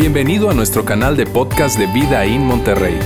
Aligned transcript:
Bienvenido 0.00 0.48
a 0.48 0.54
nuestro 0.54 0.86
canal 0.86 1.14
de 1.14 1.26
podcast 1.26 1.78
de 1.78 1.86
Vida 1.86 2.24
en 2.24 2.46
Monterrey. 2.46 2.98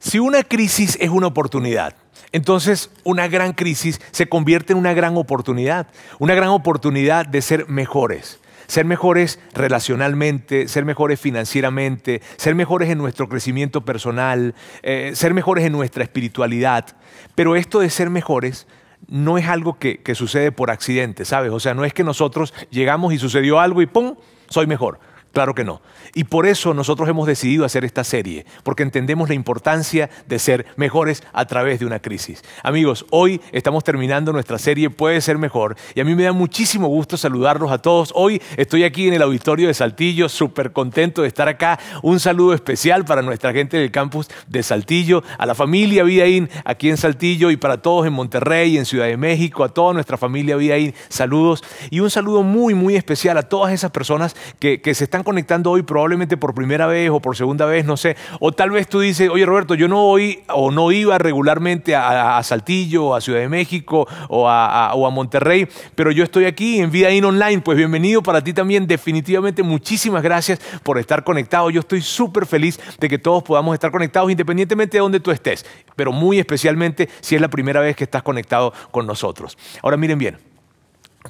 Si 0.00 0.18
una 0.18 0.42
crisis 0.42 0.98
es 1.00 1.08
una 1.08 1.28
oportunidad, 1.28 1.94
entonces 2.32 2.90
una 3.04 3.28
gran 3.28 3.52
crisis 3.52 4.00
se 4.10 4.28
convierte 4.28 4.72
en 4.72 4.80
una 4.80 4.92
gran 4.92 5.16
oportunidad, 5.16 5.86
una 6.18 6.34
gran 6.34 6.48
oportunidad 6.48 7.26
de 7.26 7.42
ser 7.42 7.68
mejores. 7.68 8.40
Ser 8.66 8.84
mejores 8.84 9.38
relacionalmente, 9.54 10.68
ser 10.68 10.84
mejores 10.84 11.20
financieramente, 11.20 12.22
ser 12.36 12.54
mejores 12.54 12.90
en 12.90 12.98
nuestro 12.98 13.28
crecimiento 13.28 13.84
personal, 13.84 14.54
eh, 14.82 15.12
ser 15.14 15.34
mejores 15.34 15.64
en 15.64 15.72
nuestra 15.72 16.02
espiritualidad. 16.02 16.96
Pero 17.34 17.56
esto 17.56 17.80
de 17.80 17.90
ser 17.90 18.10
mejores 18.10 18.66
no 19.06 19.38
es 19.38 19.48
algo 19.48 19.78
que, 19.78 19.98
que 19.98 20.14
sucede 20.14 20.52
por 20.52 20.70
accidente, 20.70 21.24
¿sabes? 21.24 21.52
O 21.52 21.60
sea, 21.60 21.74
no 21.74 21.84
es 21.84 21.92
que 21.92 22.04
nosotros 22.04 22.54
llegamos 22.70 23.12
y 23.12 23.18
sucedió 23.18 23.60
algo 23.60 23.82
y 23.82 23.86
¡pum! 23.86 24.16
Soy 24.48 24.66
mejor. 24.66 24.98
Claro 25.34 25.52
que 25.52 25.64
no. 25.64 25.82
Y 26.14 26.24
por 26.24 26.46
eso 26.46 26.74
nosotros 26.74 27.08
hemos 27.08 27.26
decidido 27.26 27.64
hacer 27.64 27.84
esta 27.84 28.04
serie, 28.04 28.46
porque 28.62 28.84
entendemos 28.84 29.28
la 29.28 29.34
importancia 29.34 30.08
de 30.28 30.38
ser 30.38 30.64
mejores 30.76 31.24
a 31.32 31.44
través 31.46 31.80
de 31.80 31.86
una 31.86 31.98
crisis. 31.98 32.44
Amigos, 32.62 33.04
hoy 33.10 33.40
estamos 33.50 33.82
terminando 33.82 34.32
nuestra 34.32 34.58
serie 34.58 34.90
Puede 34.90 35.20
ser 35.20 35.36
mejor 35.36 35.76
y 35.96 36.00
a 36.00 36.04
mí 36.04 36.14
me 36.14 36.22
da 36.22 36.30
muchísimo 36.30 36.86
gusto 36.86 37.16
saludarlos 37.16 37.72
a 37.72 37.78
todos. 37.78 38.12
Hoy 38.14 38.40
estoy 38.56 38.84
aquí 38.84 39.08
en 39.08 39.14
el 39.14 39.22
auditorio 39.22 39.66
de 39.66 39.74
Saltillo, 39.74 40.28
súper 40.28 40.70
contento 40.70 41.22
de 41.22 41.28
estar 41.28 41.48
acá. 41.48 41.80
Un 42.04 42.20
saludo 42.20 42.54
especial 42.54 43.04
para 43.04 43.20
nuestra 43.20 43.52
gente 43.52 43.76
del 43.76 43.90
campus 43.90 44.28
de 44.46 44.62
Saltillo, 44.62 45.24
a 45.36 45.46
la 45.46 45.56
familia 45.56 46.04
Vidaín 46.04 46.48
aquí 46.64 46.90
en 46.90 46.96
Saltillo 46.96 47.50
y 47.50 47.56
para 47.56 47.82
todos 47.82 48.06
en 48.06 48.12
Monterrey, 48.12 48.78
en 48.78 48.86
Ciudad 48.86 49.06
de 49.06 49.16
México, 49.16 49.64
a 49.64 49.68
toda 49.70 49.94
nuestra 49.94 50.16
familia 50.16 50.54
Vidaín, 50.54 50.94
saludos 51.08 51.64
y 51.90 51.98
un 51.98 52.10
saludo 52.10 52.44
muy, 52.44 52.74
muy 52.74 52.94
especial 52.94 53.36
a 53.36 53.42
todas 53.42 53.72
esas 53.72 53.90
personas 53.90 54.36
que, 54.60 54.80
que 54.80 54.94
se 54.94 55.02
están 55.02 55.23
conectando 55.24 55.70
hoy 55.70 55.82
probablemente 55.82 56.36
por 56.36 56.54
primera 56.54 56.86
vez 56.86 57.10
o 57.10 57.20
por 57.20 57.36
segunda 57.36 57.66
vez, 57.66 57.84
no 57.84 57.96
sé. 57.96 58.16
O 58.40 58.52
tal 58.52 58.70
vez 58.70 58.88
tú 58.88 59.00
dices, 59.00 59.28
oye 59.28 59.44
Roberto, 59.44 59.74
yo 59.74 59.88
no 59.88 59.96
voy 59.96 60.42
o 60.48 60.70
no 60.70 60.92
iba 60.92 61.18
regularmente 61.18 61.96
a, 61.96 62.42
Saltillo, 62.42 63.06
o 63.06 63.14
a 63.14 63.20
Ciudad 63.20 63.40
de 63.40 63.48
México 63.48 64.06
o 64.28 64.48
a, 64.48 64.94
o 64.94 65.06
a, 65.06 65.10
Monterrey, 65.10 65.68
pero 65.94 66.10
yo 66.10 66.24
estoy 66.24 66.44
aquí 66.44 66.80
en 66.80 66.90
Vida 66.90 67.10
In 67.10 67.24
Online. 67.24 67.60
Pues 67.60 67.76
bienvenido 67.76 68.22
para 68.22 68.42
ti 68.42 68.52
también. 68.52 68.86
Definitivamente 68.86 69.62
muchísimas 69.62 70.22
gracias 70.22 70.60
por 70.82 70.98
estar 70.98 71.24
conectado. 71.24 71.70
Yo 71.70 71.80
estoy 71.80 72.02
súper 72.02 72.46
feliz 72.46 72.78
de 72.98 73.08
que 73.08 73.18
todos 73.18 73.42
podamos 73.42 73.74
estar 73.74 73.90
conectados 73.90 74.30
independientemente 74.30 74.98
de 74.98 75.00
donde 75.00 75.20
tú 75.20 75.30
estés, 75.30 75.64
pero 75.96 76.12
muy 76.12 76.38
especialmente 76.38 77.08
si 77.20 77.34
es 77.34 77.40
la 77.40 77.48
primera 77.48 77.80
vez 77.80 77.96
que 77.96 78.04
estás 78.04 78.22
conectado 78.22 78.72
con 78.90 79.06
nosotros. 79.06 79.56
Ahora 79.82 79.96
miren 79.96 80.18
bien. 80.18 80.53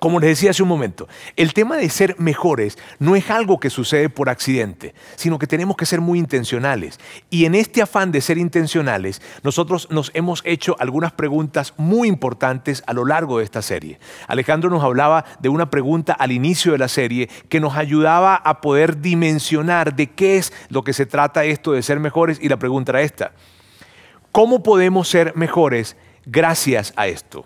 Como 0.01 0.19
les 0.19 0.31
decía 0.31 0.51
hace 0.51 0.63
un 0.63 0.69
momento, 0.69 1.07
el 1.37 1.55
tema 1.55 1.77
de 1.77 1.89
ser 1.89 2.17
mejores 2.19 2.79
no 2.99 3.15
es 3.15 3.31
algo 3.31 3.61
que 3.61 3.71
sucede 3.71 4.09
por 4.09 4.29
accidente, 4.29 4.93
sino 5.15 5.39
que 5.39 5.47
tenemos 5.47 5.77
que 5.77 5.87
ser 5.87 6.01
muy 6.01 6.19
intencionales. 6.19 6.99
Y 7.31 7.45
en 7.45 7.55
este 7.55 7.81
afán 7.81 8.11
de 8.11 8.21
ser 8.21 8.37
intencionales, 8.37 9.23
nosotros 9.45 9.89
nos 9.91 10.11
hemos 10.15 10.43
hecho 10.45 10.75
algunas 10.81 11.13
preguntas 11.13 11.75
muy 11.77 12.09
importantes 12.09 12.83
a 12.89 12.93
lo 12.93 13.05
largo 13.05 13.39
de 13.39 13.45
esta 13.45 13.63
serie. 13.63 14.01
Alejandro 14.27 14.69
nos 14.69 14.83
hablaba 14.83 15.25
de 15.39 15.49
una 15.49 15.71
pregunta 15.71 16.13
al 16.13 16.33
inicio 16.33 16.73
de 16.73 16.79
la 16.79 16.89
serie 16.89 17.29
que 17.49 17.61
nos 17.61 17.77
ayudaba 17.77 18.35
a 18.35 18.61
poder 18.61 19.01
dimensionar 19.01 19.95
de 19.95 20.11
qué 20.11 20.39
es 20.39 20.53
lo 20.71 20.83
que 20.83 20.93
se 20.93 21.07
trata 21.07 21.45
esto 21.45 21.71
de 21.71 21.83
ser 21.83 22.01
mejores 22.01 22.39
y 22.43 22.49
la 22.49 22.59
pregunta 22.59 22.91
era 22.91 23.03
esta. 23.03 23.33
¿Cómo 24.33 24.65
podemos 24.65 25.09
ser 25.09 25.37
mejores 25.37 25.97
gracias 26.27 26.93
a 26.97 27.07
esto? 27.07 27.45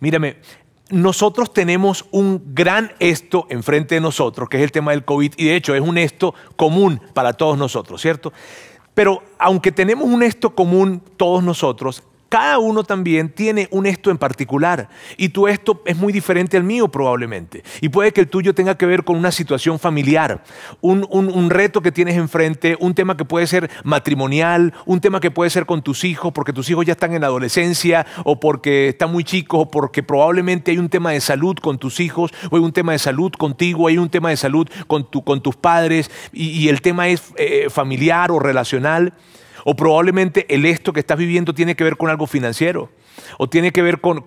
Mírame, 0.00 0.36
nosotros 0.92 1.52
tenemos 1.52 2.04
un 2.10 2.54
gran 2.54 2.92
esto 2.98 3.46
enfrente 3.48 3.96
de 3.96 4.00
nosotros, 4.00 4.48
que 4.48 4.58
es 4.58 4.62
el 4.62 4.70
tema 4.72 4.92
del 4.92 5.04
COVID, 5.04 5.32
y 5.36 5.46
de 5.46 5.56
hecho 5.56 5.74
es 5.74 5.80
un 5.80 5.96
esto 5.96 6.34
común 6.54 7.00
para 7.14 7.32
todos 7.32 7.56
nosotros, 7.56 8.00
¿cierto? 8.00 8.32
Pero 8.94 9.22
aunque 9.38 9.72
tenemos 9.72 10.08
un 10.08 10.22
esto 10.22 10.54
común 10.54 11.02
todos 11.16 11.42
nosotros, 11.42 12.02
cada 12.32 12.58
uno 12.58 12.82
también 12.82 13.28
tiene 13.28 13.68
un 13.72 13.84
esto 13.84 14.10
en 14.10 14.16
particular 14.16 14.88
y 15.18 15.28
tu 15.28 15.48
esto 15.48 15.82
es 15.84 15.98
muy 15.98 16.14
diferente 16.14 16.56
al 16.56 16.64
mío 16.64 16.88
probablemente. 16.88 17.62
Y 17.82 17.90
puede 17.90 18.10
que 18.10 18.22
el 18.22 18.28
tuyo 18.28 18.54
tenga 18.54 18.74
que 18.78 18.86
ver 18.86 19.04
con 19.04 19.16
una 19.16 19.30
situación 19.30 19.78
familiar, 19.78 20.42
un, 20.80 21.50
reto 21.50 21.82
que 21.82 21.92
tienes 21.92 22.16
enfrente, 22.16 22.78
un 22.80 22.94
tema 22.94 23.18
que 23.18 23.26
puede 23.26 23.46
ser 23.46 23.70
matrimonial, 23.84 24.72
un 24.86 25.02
tema 25.02 25.20
que 25.20 25.30
puede 25.30 25.50
ser 25.50 25.66
con 25.66 25.82
tus 25.82 26.04
hijos 26.04 26.32
porque 26.32 26.54
tus 26.54 26.70
hijos 26.70 26.86
ya 26.86 26.92
están 26.92 27.12
en 27.12 27.20
la 27.20 27.26
adolescencia 27.26 28.06
o 28.24 28.40
porque 28.40 28.88
están 28.88 29.12
muy 29.12 29.24
chicos 29.24 29.64
o 29.64 29.68
porque 29.70 30.02
probablemente 30.02 30.70
hay 30.70 30.78
un 30.78 30.88
tema 30.88 31.10
de 31.10 31.20
salud 31.20 31.56
con 31.56 31.76
tus 31.76 32.00
hijos 32.00 32.32
o 32.50 32.56
hay 32.56 32.62
un 32.62 32.72
tema 32.72 32.92
de 32.92 32.98
salud 32.98 33.30
contigo, 33.32 33.88
hay 33.88 33.98
un 33.98 34.08
tema 34.08 34.30
de 34.30 34.38
salud 34.38 34.66
con, 34.86 35.10
tu, 35.10 35.22
con 35.22 35.42
tus 35.42 35.56
padres 35.56 36.10
y, 36.32 36.66
el 36.70 36.80
tema 36.80 37.08
es 37.08 37.34
eh, 37.36 37.66
familiar 37.68 38.30
o 38.30 38.38
relacional. 38.38 39.12
O 39.64 39.74
probablemente 39.74 40.52
el 40.54 40.64
esto 40.64 40.92
que 40.92 41.00
estás 41.00 41.18
viviendo 41.18 41.54
tiene 41.54 41.76
que 41.76 41.84
ver 41.84 41.96
con 41.96 42.10
algo 42.10 42.26
financiero. 42.26 42.90
O 43.38 43.48
tiene 43.48 43.72
que 43.72 43.82
ver 43.82 44.00
con, 44.00 44.22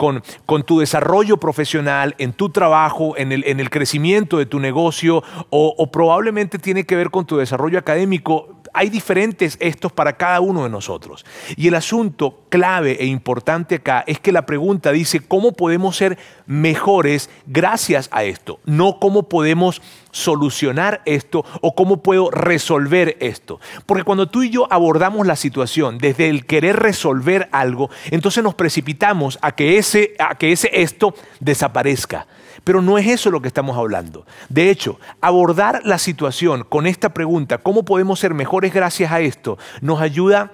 tu 0.66 0.79
desarrollo 0.79 1.38
profesional, 1.38 2.16
en 2.18 2.34
tu 2.34 2.50
trabajo, 2.50 3.18
en 3.18 3.31
el, 3.31 3.69
crecimiento 3.69 4.38
de 4.38 4.45
tu 4.45 4.59
negocio. 4.59 5.24
o 5.50 5.91
probablemente 5.91 6.59
tiene 6.59 6.85
que 6.85 6.95
ver 6.95 7.09
con 7.09 7.25
tu 7.25 7.38
desarrollo 7.38 7.79
académico 7.79 8.56
hay 8.75 8.90
diferentes 8.90 9.58
estos 9.59 9.91
para 9.91 10.18
cada 10.18 10.41
uno 10.41 10.63
de 10.63 10.69
nosotros. 10.69 11.25
Y 11.56 11.68
el 11.68 11.75
asunto 11.75 12.41
clave 12.50 12.97
e 13.00 13.06
importante 13.06 13.75
acá 13.75 14.03
es 14.06 14.19
que 14.19 14.31
la 14.31 14.46
pregunta 14.46 14.91
dice, 14.91 15.22
¿cómo 15.22 15.53
podemos 15.53 15.96
ser 15.96 16.18
mejores 16.46 17.30
gracias 17.47 18.09
a 18.12 18.24
esto? 18.24 18.59
No 18.66 19.00
cómo 19.00 19.30
podemos 19.30 19.81
solucionar 20.12 21.02
esto 21.06 21.44
o 21.62 21.75
cómo 21.75 22.03
puedo 22.03 22.31
resolver 22.31 23.18
esto. 23.19 23.59
Porque 23.86 24.03
cuando 24.03 24.28
tú 24.28 24.44
y 24.44 24.50
yo 24.50 24.68
abordamos 24.72 25.28
la 25.28 25.36
situación 25.36 25.97
desde 25.97 26.30
el 26.30 26.46
querer 26.46 26.78
resolver 26.78 27.50
algo, 27.52 27.90
entonces 28.12 28.44
nos 28.44 28.56
precipitamos 28.56 29.40
a 29.42 29.53
que 29.53 29.78
ese, 29.78 30.16
a 30.19 30.36
que 30.36 30.52
ese 30.52 30.69
esto 30.72 31.13
desaparezca. 31.40 32.28
Pero 32.66 32.81
no 32.81 32.98
es 32.98 33.08
eso 33.08 33.31
lo 33.31 33.42
que 33.42 33.48
estamos 33.48 33.78
hablando. 33.78 34.26
De 34.50 34.70
hecho, 34.70 35.00
abordar 35.22 35.81
la 35.86 35.98
situación 35.98 36.66
con 36.68 36.88
esta 36.88 37.14
pregunta, 37.14 37.59
¿cómo 37.59 37.86
podemos 37.86 38.20
ser 38.20 38.34
mejores 38.34 38.74
gracias 38.74 39.12
a 39.14 39.22
esto? 39.22 39.58
Nos 39.80 40.02
ayuda 40.02 40.52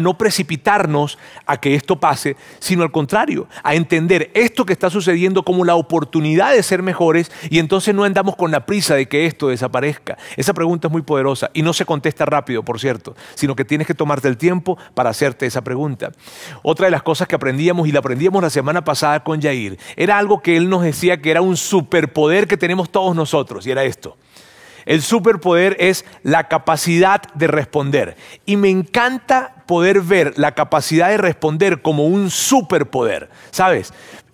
no 0.00 0.18
precipitarnos 0.18 1.18
a 1.46 1.58
que 1.58 1.74
esto 1.74 1.96
pase, 1.96 2.36
sino 2.58 2.82
al 2.82 2.92
contrario, 2.92 3.48
a 3.62 3.74
entender 3.74 4.30
esto 4.34 4.64
que 4.64 4.72
está 4.72 4.90
sucediendo 4.90 5.42
como 5.42 5.64
la 5.64 5.74
oportunidad 5.74 6.52
de 6.52 6.62
ser 6.62 6.82
mejores 6.82 7.30
y 7.50 7.58
entonces 7.58 7.94
no 7.94 8.04
andamos 8.04 8.36
con 8.36 8.50
la 8.50 8.66
prisa 8.66 8.94
de 8.94 9.06
que 9.06 9.26
esto 9.26 9.48
desaparezca. 9.48 10.16
Esa 10.36 10.54
pregunta 10.54 10.88
es 10.88 10.92
muy 10.92 11.02
poderosa 11.02 11.50
y 11.54 11.62
no 11.62 11.72
se 11.72 11.84
contesta 11.84 12.24
rápido, 12.24 12.62
por 12.62 12.80
cierto, 12.80 13.14
sino 13.34 13.56
que 13.56 13.64
tienes 13.64 13.86
que 13.86 13.94
tomarte 13.94 14.28
el 14.28 14.36
tiempo 14.36 14.78
para 14.94 15.10
hacerte 15.10 15.46
esa 15.46 15.62
pregunta. 15.62 16.12
Otra 16.62 16.86
de 16.86 16.90
las 16.90 17.02
cosas 17.02 17.28
que 17.28 17.34
aprendíamos 17.34 17.88
y 17.88 17.92
la 17.92 18.00
aprendíamos 18.00 18.42
la 18.42 18.50
semana 18.50 18.84
pasada 18.84 19.22
con 19.22 19.40
Jair, 19.40 19.78
era 19.96 20.18
algo 20.18 20.40
que 20.40 20.56
él 20.56 20.68
nos 20.68 20.82
decía 20.82 21.20
que 21.20 21.30
era 21.30 21.40
un 21.40 21.56
superpoder 21.56 22.46
que 22.46 22.56
tenemos 22.56 22.90
todos 22.90 23.14
nosotros 23.14 23.66
y 23.66 23.70
era 23.70 23.84
esto. 23.84 24.16
El 24.86 25.02
superpoder 25.02 25.76
es 25.78 26.04
la 26.22 26.48
capacidad 26.48 27.22
de 27.34 27.46
responder. 27.46 28.16
Y 28.46 28.56
me 28.56 28.70
encanta 28.70 29.54
poder 29.66 30.00
ver 30.00 30.34
la 30.36 30.52
capacidad 30.52 31.08
de 31.08 31.16
responder 31.16 31.82
como 31.82 32.06
un 32.06 32.30
superpoder, 32.30 33.30
¿sabes? 33.50 33.92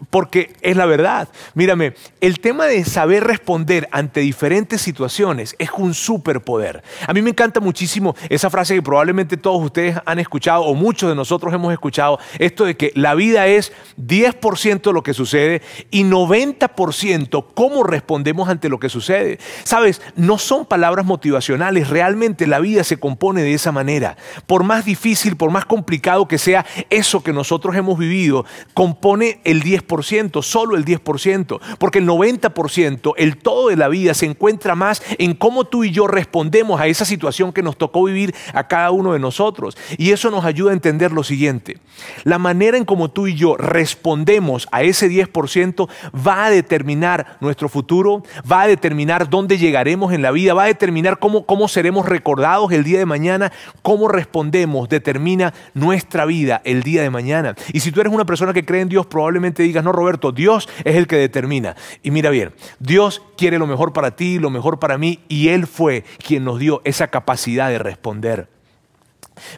Porque 0.08 0.54
es 0.62 0.76
la 0.76 0.86
verdad. 0.86 1.28
Mírame, 1.54 1.94
el 2.20 2.40
tema 2.40 2.66
de 2.66 2.84
saber 2.84 3.24
responder 3.24 3.88
ante 3.92 4.20
diferentes 4.20 4.80
situaciones 4.80 5.54
es 5.58 5.70
un 5.76 5.92
superpoder. 5.94 6.82
A 7.06 7.12
mí 7.12 7.20
me 7.22 7.30
encanta 7.30 7.60
muchísimo 7.60 8.14
esa 8.28 8.48
frase 8.48 8.74
que 8.74 8.82
probablemente 8.82 9.36
todos 9.36 9.62
ustedes 9.62 9.98
han 10.06 10.18
escuchado 10.18 10.62
o 10.62 10.74
muchos 10.74 11.10
de 11.10 11.14
nosotros 11.16 11.52
hemos 11.52 11.72
escuchado, 11.72 12.18
esto 12.38 12.64
de 12.64 12.76
que 12.76 12.92
la 12.94 13.14
vida 13.14 13.46
es 13.46 13.72
10% 13.98 14.92
lo 14.92 15.02
que 15.02 15.14
sucede 15.14 15.62
y 15.90 16.04
90% 16.04 17.44
cómo 17.54 17.82
respondemos 17.82 18.48
ante 18.48 18.68
lo 18.68 18.78
que 18.78 18.88
sucede. 18.88 19.38
Sabes, 19.64 20.00
no 20.16 20.38
son 20.38 20.64
palabras 20.66 21.04
motivacionales, 21.04 21.88
realmente 21.88 22.46
la 22.46 22.60
vida 22.60 22.84
se 22.84 22.98
compone 22.98 23.42
de 23.42 23.54
esa 23.54 23.72
manera. 23.72 24.16
Por 24.46 24.64
más 24.64 24.84
difícil 24.84 25.36
por 25.36 25.50
más 25.50 25.64
complicado 25.64 26.28
que 26.28 26.38
sea 26.38 26.64
eso 26.88 27.22
que 27.22 27.32
nosotros 27.32 27.74
hemos 27.76 27.98
vivido, 27.98 28.44
compone 28.74 29.40
el 29.44 29.62
10% 29.62 29.89
10%, 29.90 30.42
solo 30.42 30.76
el 30.76 30.84
10%, 30.84 31.60
porque 31.78 31.98
el 31.98 32.06
90%, 32.06 33.14
el 33.16 33.36
todo 33.36 33.68
de 33.68 33.76
la 33.76 33.88
vida 33.88 34.14
se 34.14 34.26
encuentra 34.26 34.74
más 34.74 35.02
en 35.18 35.34
cómo 35.34 35.64
tú 35.64 35.84
y 35.84 35.90
yo 35.90 36.06
respondemos 36.06 36.80
a 36.80 36.86
esa 36.86 37.04
situación 37.04 37.52
que 37.52 37.62
nos 37.62 37.76
tocó 37.76 38.04
vivir 38.04 38.34
a 38.54 38.68
cada 38.68 38.90
uno 38.90 39.12
de 39.12 39.18
nosotros. 39.18 39.76
Y 39.98 40.12
eso 40.12 40.30
nos 40.30 40.44
ayuda 40.44 40.70
a 40.70 40.74
entender 40.74 41.12
lo 41.12 41.24
siguiente, 41.24 41.78
la 42.24 42.38
manera 42.38 42.76
en 42.76 42.84
cómo 42.84 43.10
tú 43.10 43.26
y 43.26 43.34
yo 43.34 43.56
respondemos 43.56 44.68
a 44.70 44.82
ese 44.82 45.10
10% 45.10 45.88
va 46.26 46.46
a 46.46 46.50
determinar 46.50 47.38
nuestro 47.40 47.68
futuro, 47.68 48.22
va 48.50 48.62
a 48.62 48.68
determinar 48.68 49.28
dónde 49.28 49.58
llegaremos 49.58 50.12
en 50.12 50.22
la 50.22 50.30
vida, 50.30 50.54
va 50.54 50.64
a 50.64 50.66
determinar 50.66 51.18
cómo, 51.18 51.46
cómo 51.46 51.68
seremos 51.68 52.06
recordados 52.06 52.72
el 52.72 52.84
día 52.84 52.98
de 52.98 53.06
mañana, 53.06 53.52
cómo 53.82 54.08
respondemos, 54.08 54.88
determina 54.88 55.52
nuestra 55.74 56.24
vida 56.24 56.60
el 56.64 56.82
día 56.82 57.02
de 57.02 57.10
mañana. 57.10 57.54
Y 57.72 57.80
si 57.80 57.92
tú 57.92 58.00
eres 58.00 58.12
una 58.12 58.24
persona 58.24 58.52
que 58.52 58.64
cree 58.64 58.82
en 58.82 58.88
Dios, 58.88 59.06
probablemente 59.06 59.62
digas, 59.62 59.79
no, 59.82 59.92
Roberto, 59.92 60.32
Dios 60.32 60.68
es 60.84 60.96
el 60.96 61.06
que 61.06 61.16
determina. 61.16 61.76
Y 62.02 62.10
mira 62.10 62.30
bien, 62.30 62.52
Dios 62.78 63.22
quiere 63.36 63.58
lo 63.58 63.66
mejor 63.66 63.92
para 63.92 64.16
ti, 64.16 64.38
lo 64.38 64.50
mejor 64.50 64.78
para 64.78 64.98
mí, 64.98 65.20
y 65.28 65.48
Él 65.48 65.66
fue 65.66 66.04
quien 66.26 66.44
nos 66.44 66.58
dio 66.58 66.82
esa 66.84 67.08
capacidad 67.08 67.68
de 67.68 67.78
responder. 67.78 68.48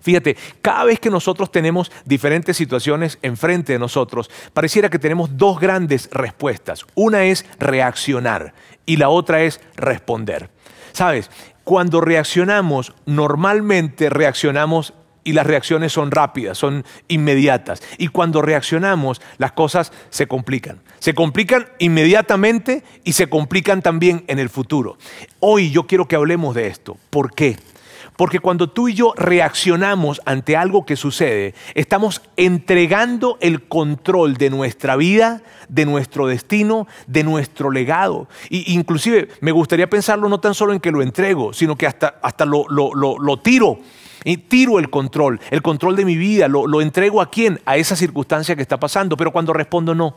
Fíjate, 0.01 0.37
cada 0.61 0.85
vez 0.85 1.01
que 1.01 1.11
nosotros 1.11 1.51
tenemos 1.51 1.91
diferentes 2.05 2.57
situaciones 2.57 3.19
enfrente 3.23 3.73
de 3.73 3.79
nosotros, 3.79 4.31
pareciera 4.53 4.89
que 4.89 4.99
tenemos 4.99 5.37
dos 5.37 5.59
grandes 5.59 6.09
respuestas. 6.13 6.87
Una 6.95 7.25
es 7.25 7.45
reaccionar 7.59 8.55
y 8.87 8.97
la 8.97 9.09
otra 9.09 9.43
es 9.43 9.61
responder. 9.77 10.51
Sabes, 10.93 11.31
cuando 11.65 12.01
reaccionamos, 12.01 12.93
normalmente 13.07 14.11
reaccionamos 14.11 14.95
y 15.25 15.33
las 15.33 15.47
reacciones 15.47 15.93
son 15.93 16.11
rápidas, 16.11 16.59
son 16.59 16.85
inmediatas. 17.09 17.83
Y 17.99 18.09
cuando 18.09 18.43
reaccionamos, 18.43 19.21
las 19.39 19.53
cosas 19.53 19.93
se 20.11 20.27
complican. 20.27 20.81
Se 20.99 21.15
complican 21.15 21.67
inmediatamente 21.79 22.85
y 23.05 23.13
se 23.13 23.29
complican 23.29 23.83
también 23.83 24.25
en 24.27 24.39
el 24.39 24.49
futuro. 24.49 24.99
Hoy 25.41 25.71
yo 25.71 25.87
quiero 25.87 26.07
que 26.07 26.17
hablemos 26.17 26.55
de 26.55 26.67
esto. 26.67 26.97
¿Por 27.11 27.35
qué? 27.35 27.57
Porque 28.17 28.41
cuando 28.41 28.69
tú 28.69 28.89
y 28.89 28.95
yo 28.95 29.15
reaccionamos 29.17 30.21
ante 30.27 30.57
algo 30.57 30.85
que 30.85 30.97
sucede, 30.97 31.55
estamos 31.75 32.21
entregando 32.37 33.39
el 33.41 33.63
control 33.63 34.35
de 34.35 34.51
nuestra 34.51 34.97
vida, 34.97 35.43
de 35.69 35.87
nuestro 35.87 36.27
destino, 36.27 36.87
de 37.07 37.25
nuestro 37.25 37.71
legado. 37.71 38.29
Y 38.51 38.75
inclusive 38.75 39.29
me 39.41 39.51
gustaría 39.51 39.89
pensarlo 39.89 40.29
no 40.29 40.41
tan 40.41 40.55
solo 40.55 40.75
en 40.75 40.81
que 40.81 40.91
lo 40.91 41.01
entrego, 41.01 41.53
sino 41.55 41.77
que 41.77 41.87
hasta, 41.87 42.19
hasta 42.23 42.45
lo, 42.45 42.67
lo 42.69 43.37
tiro 43.39 43.79
y 44.25 44.37
tiro 44.37 44.79
el 44.79 44.91
control, 44.91 45.41
el 45.51 45.63
control 45.63 45.97
de 45.97 46.05
mi 46.05 46.17
vida, 46.17 46.49
lo, 46.49 46.81
entrego 46.81 47.21
a 47.21 47.31
quién, 47.31 47.61
a 47.65 47.77
esa 47.77 47.97
circunstancia 47.97 48.57
que 48.57 48.63
está 48.63 48.79
pasando. 48.79 49.17
Pero 49.17 49.33
cuando 49.33 49.53
respondo 49.53 49.95
no, 49.95 50.15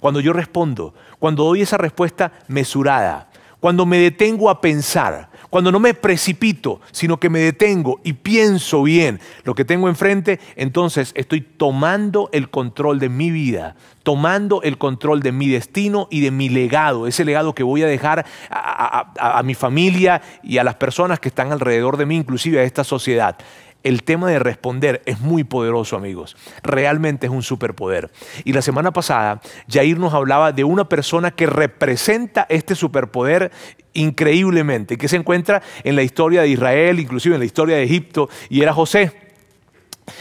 cuando 0.00 0.20
yo 0.20 0.32
respondo, 0.32 0.94
cuando 1.18 1.44
doy 1.44 1.62
esa 1.62 1.78
respuesta 1.78 2.32
mesurada, 2.48 3.30
cuando 3.60 3.86
me 3.86 3.98
detengo 3.98 4.50
a 4.50 4.60
pensar, 4.60 5.30
cuando 5.56 5.72
no 5.72 5.80
me 5.80 5.94
precipito, 5.94 6.82
sino 6.92 7.18
que 7.18 7.30
me 7.30 7.38
detengo 7.38 7.98
y 8.04 8.12
pienso 8.12 8.82
bien 8.82 9.20
lo 9.44 9.54
que 9.54 9.64
tengo 9.64 9.88
enfrente, 9.88 10.38
entonces 10.54 11.12
estoy 11.14 11.40
tomando 11.40 12.28
el 12.32 12.50
control 12.50 12.98
de 12.98 13.08
mi 13.08 13.30
vida, 13.30 13.74
tomando 14.02 14.60
el 14.60 14.76
control 14.76 15.20
de 15.20 15.32
mi 15.32 15.48
destino 15.48 16.08
y 16.10 16.20
de 16.20 16.30
mi 16.30 16.50
legado, 16.50 17.06
ese 17.06 17.24
legado 17.24 17.54
que 17.54 17.62
voy 17.62 17.82
a 17.82 17.86
dejar 17.86 18.26
a, 18.50 19.42
mi 19.46 19.54
familia 19.54 20.20
y 20.42 20.58
a 20.58 20.64
las 20.64 20.74
personas 20.74 21.20
que 21.20 21.28
están 21.28 21.50
alrededor 21.52 21.96
de 21.96 22.04
mí, 22.04 22.16
inclusive 22.16 22.60
a 22.60 22.64
esta 22.64 22.84
sociedad 22.84 23.38
el 23.86 24.02
tema 24.02 24.28
de 24.28 24.40
responder 24.40 25.00
es 25.06 25.20
muy 25.20 25.44
poderoso, 25.44 25.94
amigos. 25.94 26.36
Realmente 26.64 27.26
es 27.26 27.32
un 27.32 27.44
superpoder. 27.44 28.10
Y 28.42 28.52
la 28.52 28.60
semana 28.60 28.92
pasada, 28.92 29.40
Jair 29.68 29.96
nos 30.00 30.12
hablaba 30.12 30.50
de 30.50 30.64
una 30.64 30.88
persona 30.88 31.30
que 31.30 31.46
representa 31.46 32.46
este 32.48 32.74
superpoder 32.74 33.52
increíblemente, 33.92 34.98
que 34.98 35.06
se 35.06 35.14
encuentra 35.14 35.62
en 35.84 35.94
la 35.94 36.02
historia 36.02 36.42
de 36.42 36.48
Israel, 36.48 36.98
inclusive 36.98 37.36
en 37.36 37.38
la 37.38 37.44
historia 37.44 37.76
de 37.76 37.84
Egipto, 37.84 38.28
y 38.50 38.60
era 38.60 38.72
José. 38.72 39.12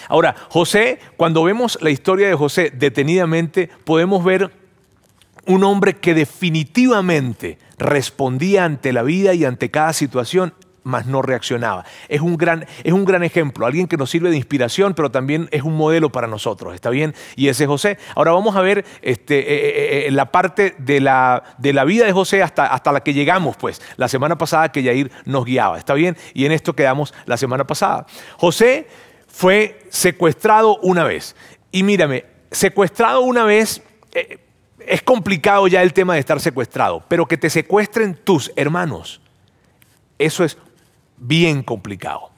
Ahora, 0.10 0.36
José, 0.50 1.00
cuando 1.18 1.44
vemos 1.44 1.80
la 1.82 1.90
historia 1.90 2.28
de 2.28 2.36
José 2.36 2.72
detenidamente, 2.72 3.72
podemos 3.84 4.24
ver 4.24 4.52
un 5.48 5.64
hombre 5.64 5.96
que 5.96 6.14
definitivamente 6.14 7.58
respondía 7.80 8.64
ante 8.64 8.94
la 8.94 9.02
vida 9.02 9.34
y 9.34 9.44
ante 9.44 9.72
cada 9.72 9.94
situación 9.94 10.54
mas 10.86 11.08
no 11.08 11.24
reaccionaba. 11.24 11.84
Es 12.08 12.22
un, 12.22 12.38
gran, 12.38 12.66
es 12.84 12.94
un 12.94 13.06
gran 13.06 13.24
ejemplo, 13.24 13.66
alguien 13.66 13.88
que 13.88 13.98
nos 13.98 14.12
sirve 14.12 14.30
de 14.30 14.38
inspiración, 14.38 14.94
pero 14.94 15.10
también 15.10 15.50
es 15.52 15.64
un 15.64 15.76
modelo 15.76 16.12
para 16.12 16.28
nosotros, 16.28 16.76
¿está 16.76 16.92
bien? 16.92 17.16
Y 17.36 17.48
ese 17.48 17.64
es 17.64 17.68
José. 17.68 17.98
Ahora 18.16 18.32
vamos 18.32 18.56
a 18.56 18.62
ver 18.62 18.86
este, 19.02 19.40
eh, 19.40 19.46
eh, 19.50 20.08
eh, 20.08 20.12
la 20.12 20.32
parte 20.32 20.76
de 20.78 21.02
la, 21.02 21.44
de 21.58 21.74
la, 21.74 21.84
vida 21.86 22.06
de 22.06 22.12
José 22.14 22.44
hasta, 22.44 22.68
hasta 22.68 22.92
la 22.92 23.02
que 23.02 23.16
llegamos, 23.16 23.58
pues, 23.58 23.82
la 23.98 24.08
semana 24.08 24.38
pasada 24.38 24.72
que 24.72 24.84
Yair 24.84 25.12
nos 25.26 25.44
guiaba, 25.44 25.80
¿está 25.80 25.96
bien? 25.96 26.16
Y 26.36 26.46
en 26.46 26.52
esto 26.52 26.76
quedamos 26.76 27.16
la 27.26 27.38
semana 27.38 27.66
pasada. 27.66 28.06
José 28.38 28.88
fue 29.28 29.80
secuestrado 29.90 30.78
una 30.84 31.04
vez. 31.04 31.36
Y 31.72 31.82
mírame, 31.82 32.26
secuestrado 32.52 33.22
una 33.22 33.44
vez... 33.44 33.82
es 34.88 35.02
complicado 35.02 35.68
ya 35.68 35.82
el 35.82 35.94
tema 35.94 36.14
de 36.14 36.20
estar 36.20 36.40
secuestrado, 36.40 37.04
pero 37.08 37.26
que 37.26 37.38
te 37.38 37.50
secuestren 37.50 38.14
tus 38.24 38.52
hermanos, 38.56 39.20
eso 40.20 40.44
es 40.44 40.58
bien 41.28 41.64
complicado. 41.64 42.32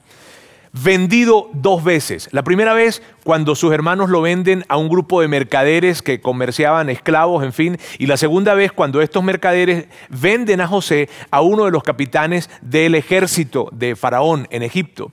Vendido 0.72 1.48
dos 1.54 1.82
veces. 1.82 2.28
La 2.30 2.44
primera 2.44 2.74
vez 2.74 3.02
cuando 3.24 3.54
sus 3.54 3.72
hermanos 3.72 4.10
lo 4.10 4.20
venden 4.20 4.64
a 4.68 4.76
un 4.76 4.88
grupo 4.88 5.20
de 5.20 5.28
mercaderes 5.28 6.02
que 6.02 6.20
comerciaban 6.20 6.90
esclavos, 6.90 7.42
en 7.42 7.52
fin. 7.52 7.78
Y 7.98 8.06
la 8.06 8.16
segunda 8.16 8.54
vez 8.54 8.70
cuando 8.70 9.00
estos 9.00 9.24
mercaderes 9.24 9.86
venden 10.08 10.60
a 10.60 10.68
José 10.68 11.08
a 11.30 11.40
uno 11.40 11.64
de 11.64 11.70
los 11.70 11.82
capitanes 11.82 12.50
del 12.60 12.94
ejército 12.94 13.68
de 13.72 13.96
Faraón 13.96 14.46
en 14.50 14.62
Egipto 14.62 15.10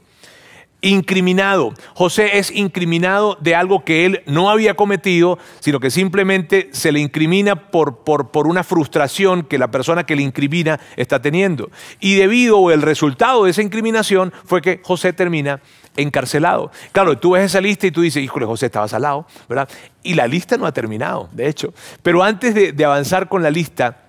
incriminado. 0.85 1.73
José 1.93 2.37
es 2.37 2.51
incriminado 2.51 3.37
de 3.41 3.55
algo 3.55 3.83
que 3.83 4.05
él 4.05 4.21
no 4.25 4.49
había 4.49 4.75
cometido, 4.75 5.37
sino 5.59 5.79
que 5.79 5.91
simplemente 5.91 6.69
se 6.71 6.91
le 6.91 6.99
incrimina 6.99 7.69
por, 7.69 8.03
por, 8.03 8.31
por 8.31 8.47
una 8.47 8.63
frustración 8.63 9.43
que 9.43 9.57
la 9.57 9.71
persona 9.71 10.05
que 10.05 10.15
le 10.15 10.21
incrimina 10.21 10.79
está 10.95 11.21
teniendo. 11.21 11.71
Y 11.99 12.15
debido 12.15 12.59
o 12.59 12.71
el 12.71 12.81
resultado 12.81 13.45
de 13.45 13.51
esa 13.51 13.61
incriminación 13.61 14.31
fue 14.45 14.61
que 14.61 14.79
José 14.83 15.11
termina 15.13 15.61
encarcelado. 15.97 16.71
Claro, 16.91 17.17
tú 17.17 17.31
ves 17.31 17.45
esa 17.45 17.61
lista 17.61 17.87
y 17.87 17.91
tú 17.91 18.01
dices, 18.01 18.23
híjole, 18.23 18.45
José 18.45 18.67
estaba 18.67 18.87
salado, 18.87 19.25
¿verdad? 19.47 19.69
Y 20.03 20.13
la 20.13 20.27
lista 20.27 20.57
no 20.57 20.65
ha 20.65 20.71
terminado, 20.71 21.29
de 21.31 21.47
hecho. 21.47 21.73
Pero 22.03 22.23
antes 22.23 22.53
de, 22.53 22.85
avanzar 22.85 23.27
con 23.27 23.41
la 23.41 23.49
lista, 23.49 24.01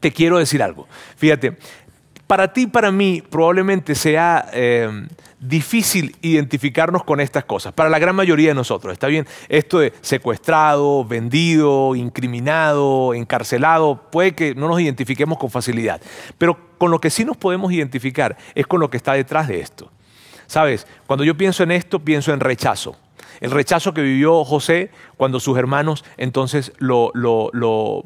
te 0.00 0.12
quiero 0.12 0.38
decir 0.38 0.62
algo. 0.62 0.88
Fíjate, 1.16 1.58
para 2.26 2.52
ti, 2.52 2.66
para 2.66 2.90
mí, 2.90 3.22
probablemente 3.28 3.94
sea... 3.94 4.48
Eh, 4.52 5.06
difícil 5.42 6.16
identificarnos 6.22 7.02
con 7.02 7.20
estas 7.20 7.44
cosas, 7.44 7.72
para 7.72 7.90
la 7.90 7.98
gran 7.98 8.14
mayoría 8.14 8.48
de 8.50 8.54
nosotros, 8.54 8.92
¿está 8.92 9.08
bien? 9.08 9.26
Esto 9.48 9.80
de 9.80 9.92
secuestrado, 10.00 11.04
vendido, 11.04 11.96
incriminado, 11.96 13.12
encarcelado, 13.12 14.08
puede 14.10 14.34
que 14.34 14.54
no 14.54 14.68
nos 14.68 14.80
identifiquemos 14.80 15.38
con 15.38 15.50
facilidad, 15.50 16.00
pero 16.38 16.56
con 16.78 16.92
lo 16.92 17.00
que 17.00 17.10
sí 17.10 17.24
nos 17.24 17.36
podemos 17.36 17.72
identificar 17.72 18.36
es 18.54 18.66
con 18.66 18.80
lo 18.80 18.88
que 18.88 18.96
está 18.96 19.14
detrás 19.14 19.48
de 19.48 19.60
esto. 19.60 19.90
¿Sabes? 20.46 20.86
Cuando 21.06 21.24
yo 21.24 21.36
pienso 21.36 21.62
en 21.62 21.72
esto, 21.72 21.98
pienso 21.98 22.32
en 22.32 22.40
rechazo. 22.40 22.96
El 23.42 23.50
rechazo 23.50 23.92
que 23.92 24.02
vivió 24.02 24.44
José 24.44 24.92
cuando 25.16 25.40
sus 25.40 25.58
hermanos 25.58 26.04
entonces 26.16 26.72
lo, 26.78 27.10
lo, 27.12 27.50
lo, 27.52 28.04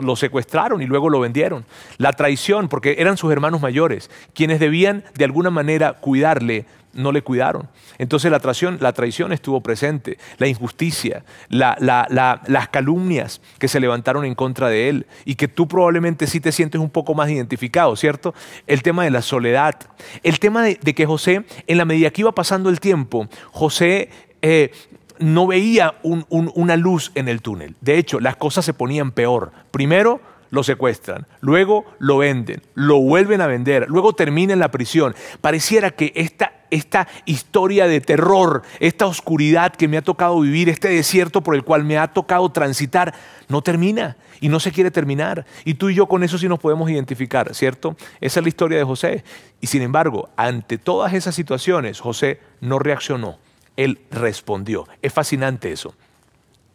lo, 0.00 0.16
secuestraron 0.16 0.80
y 0.80 0.86
luego 0.86 1.10
lo 1.10 1.20
vendieron. 1.20 1.66
La 1.98 2.14
traición, 2.14 2.70
porque 2.70 2.96
eran 2.98 3.18
sus 3.18 3.30
hermanos 3.30 3.60
mayores, 3.60 4.10
quienes 4.32 4.58
debían 4.58 5.04
de 5.14 5.26
alguna 5.26 5.50
manera 5.50 5.92
cuidarle, 5.92 6.64
no 6.94 7.12
le 7.12 7.20
cuidaron. 7.20 7.68
Entonces 7.98 8.30
la 8.30 8.40
traición, 8.40 8.78
la 8.80 8.94
traición 8.94 9.34
estuvo 9.34 9.60
presente, 9.60 10.16
la 10.38 10.48
injusticia, 10.48 11.24
las 11.50 12.68
calumnias 12.70 13.42
que 13.58 13.68
se 13.68 13.80
levantaron 13.80 14.24
en 14.24 14.34
contra 14.34 14.70
de 14.70 14.88
él 14.88 15.06
y 15.26 15.34
que 15.34 15.46
tú 15.46 15.68
probablemente 15.68 16.26
sí 16.26 16.40
te 16.40 16.52
sientes 16.52 16.80
un 16.80 16.88
poco 16.88 17.14
más 17.14 17.28
identificado, 17.28 17.94
¿cierto? 17.96 18.34
El 18.66 18.82
tema 18.82 19.04
de 19.04 19.10
la 19.10 19.20
soledad, 19.20 19.74
el 20.22 20.40
tema 20.40 20.62
de, 20.62 20.80
de 20.82 20.94
que 20.94 21.04
José, 21.04 21.44
en 21.66 21.76
la 21.76 21.84
medida 21.84 22.10
que 22.10 22.22
iba 22.22 22.32
pasando 22.32 22.70
el 22.70 22.80
tiempo, 22.80 23.28
José 23.52 24.08
eh, 24.42 24.72
no 25.18 25.46
veía 25.46 25.94
una 26.02 26.76
luz 26.76 27.12
en 27.14 27.28
el 27.28 27.42
túnel. 27.42 27.76
De 27.80 27.98
hecho, 27.98 28.20
las 28.20 28.36
cosas 28.36 28.64
se 28.64 28.72
ponían 28.72 29.12
peor. 29.12 29.52
Primero, 29.70 30.20
lo 30.50 30.64
secuestran, 30.64 31.26
luego 31.40 31.84
lo 31.98 32.18
venden, 32.18 32.62
lo 32.74 32.98
vuelven 32.98 33.40
a 33.40 33.46
vender, 33.46 33.86
luego 33.88 34.14
termina 34.14 34.52
en 34.52 34.58
la 34.58 34.70
prisión. 34.70 35.14
Pareciera 35.40 35.90
que 35.92 36.12
esta, 36.16 36.52
esta 36.70 37.06
historia 37.24 37.86
de 37.86 38.00
terror, 38.00 38.62
esta 38.80 39.06
oscuridad 39.06 39.72
que 39.74 39.88
me 39.88 39.96
ha 39.96 40.02
tocado 40.02 40.40
vivir, 40.40 40.68
este 40.68 40.88
desierto 40.88 41.42
por 41.42 41.54
el 41.54 41.62
cual 41.62 41.84
me 41.84 41.98
ha 41.98 42.08
tocado 42.08 42.50
transitar, 42.50 43.14
no 43.48 43.62
termina 43.62 44.16
y 44.40 44.48
no 44.48 44.58
se 44.58 44.72
quiere 44.72 44.90
terminar. 44.90 45.46
Y 45.64 45.74
tú 45.74 45.88
y 45.88 45.94
yo 45.94 46.06
con 46.06 46.24
eso 46.24 46.36
sí 46.36 46.48
nos 46.48 46.58
podemos 46.58 46.90
identificar, 46.90 47.54
¿cierto? 47.54 47.96
Esa 48.20 48.40
es 48.40 48.44
la 48.44 48.48
historia 48.48 48.78
de 48.78 48.84
José. 48.84 49.22
Y 49.60 49.68
sin 49.68 49.82
embargo, 49.82 50.30
ante 50.36 50.78
todas 50.78 51.12
esas 51.12 51.34
situaciones, 51.34 52.00
José 52.00 52.40
no 52.60 52.78
reaccionó 52.78 53.38
él 53.76 54.00
respondió. 54.10 54.86
Es 55.02 55.12
fascinante 55.12 55.72
eso. 55.72 55.94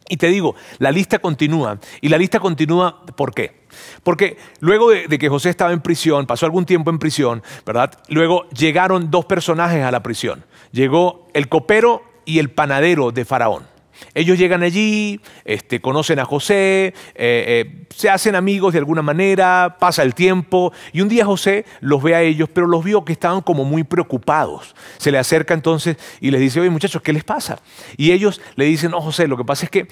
Y 0.08 0.16
te 0.16 0.28
digo, 0.28 0.54
la 0.78 0.92
lista 0.92 1.18
continúa. 1.18 1.78
Y 2.00 2.08
la 2.08 2.18
lista 2.18 2.38
continúa, 2.38 3.04
¿por 3.16 3.34
qué? 3.34 3.62
Porque 4.02 4.38
luego 4.60 4.90
de, 4.90 5.18
que 5.18 5.28
José 5.28 5.50
estaba 5.50 5.72
en 5.72 5.80
prisión, 5.80 6.26
pasó 6.26 6.46
algún 6.46 6.64
tiempo 6.64 6.90
en 6.90 6.98
prisión, 6.98 7.42
¿verdad? 7.64 7.98
Luego 8.08 8.48
llegaron 8.50 9.10
dos 9.10 9.24
personajes 9.24 9.82
a 9.82 9.90
la 9.90 10.02
prisión. 10.02 10.44
Llegó 10.70 11.26
el 11.34 11.48
copero 11.48 12.04
y 12.24 12.38
el 12.38 12.50
panadero 12.50 13.10
de 13.10 13.24
Faraón. 13.24 13.75
Ellos 14.14 14.38
llegan 14.38 14.62
allí, 14.62 15.20
este, 15.44 15.80
conocen 15.80 16.18
a 16.18 16.24
José, 16.24 16.56
eh, 16.86 16.94
eh, 17.14 17.86
se 17.94 18.10
hacen 18.10 18.34
amigos 18.34 18.72
de 18.72 18.78
alguna 18.78 19.02
manera, 19.02 19.76
pasa 19.78 20.02
el 20.02 20.14
tiempo 20.14 20.72
y 20.92 21.00
un 21.00 21.08
día 21.08 21.24
José 21.24 21.64
los 21.80 22.02
ve 22.02 22.14
a 22.14 22.22
ellos, 22.22 22.48
pero 22.52 22.66
los 22.66 22.84
vio 22.84 23.04
que 23.04 23.12
estaban 23.12 23.40
como 23.40 23.64
muy 23.64 23.84
preocupados. 23.84 24.74
Se 24.98 25.10
le 25.10 25.18
acerca 25.18 25.54
entonces 25.54 25.96
y 26.20 26.30
les 26.30 26.40
dice, 26.40 26.60
oye 26.60 26.70
muchachos, 26.70 27.02
¿qué 27.02 27.12
les 27.12 27.24
pasa? 27.24 27.58
Y 27.96 28.12
ellos 28.12 28.40
le 28.54 28.64
dicen, 28.64 28.90
no 28.90 29.00
José, 29.00 29.28
lo 29.28 29.36
que 29.36 29.44
pasa 29.44 29.64
es 29.64 29.70
que 29.70 29.88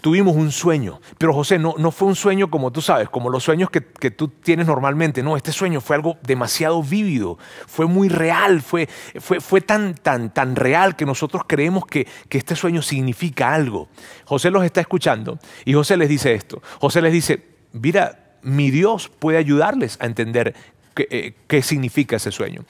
tuvimos 0.00 0.36
un 0.36 0.52
sueño, 0.52 1.00
pero 1.18 1.32
José 1.32 1.58
no, 1.58 1.74
no 1.78 1.90
fue 1.90 2.08
un 2.08 2.16
sueño 2.16 2.50
como 2.50 2.72
tú 2.72 2.80
sabes, 2.80 3.08
como 3.08 3.30
los 3.30 3.44
sueños 3.44 3.70
que, 3.70 3.84
que, 3.84 4.10
tú 4.10 4.28
tienes 4.28 4.66
normalmente, 4.66 5.22
no, 5.22 5.36
este 5.36 5.52
sueño 5.52 5.80
fue 5.80 5.96
algo 5.96 6.18
demasiado 6.22 6.82
vívido, 6.82 7.38
fue 7.66 7.86
muy 7.86 8.08
real, 8.08 8.60
fue, 8.60 8.88
fue, 9.20 9.40
fue 9.40 9.60
tan, 9.60 9.94
tan, 9.94 10.32
tan 10.32 10.56
real 10.56 10.96
que 10.96 11.06
nosotros 11.06 11.42
creemos 11.46 11.86
que, 11.86 12.06
que 12.28 12.38
este 12.38 12.56
sueño 12.56 12.82
significa 12.82 13.47
algo. 13.52 13.88
José 14.24 14.50
los 14.50 14.64
está 14.64 14.80
escuchando 14.80 15.38
y 15.64 15.74
José 15.74 15.96
les 15.96 16.08
dice 16.08 16.34
esto. 16.34 16.62
José 16.80 17.02
les 17.02 17.12
dice, 17.12 17.42
mira, 17.72 18.36
mi 18.42 18.70
Dios 18.70 19.08
puede 19.08 19.38
ayudarles 19.38 19.98
a 20.00 20.06
entender 20.06 20.54
qué, 20.94 21.34
eh, 21.48 21.62
significa 21.62 22.16
ese 22.16 22.30
sueño. 22.30 22.64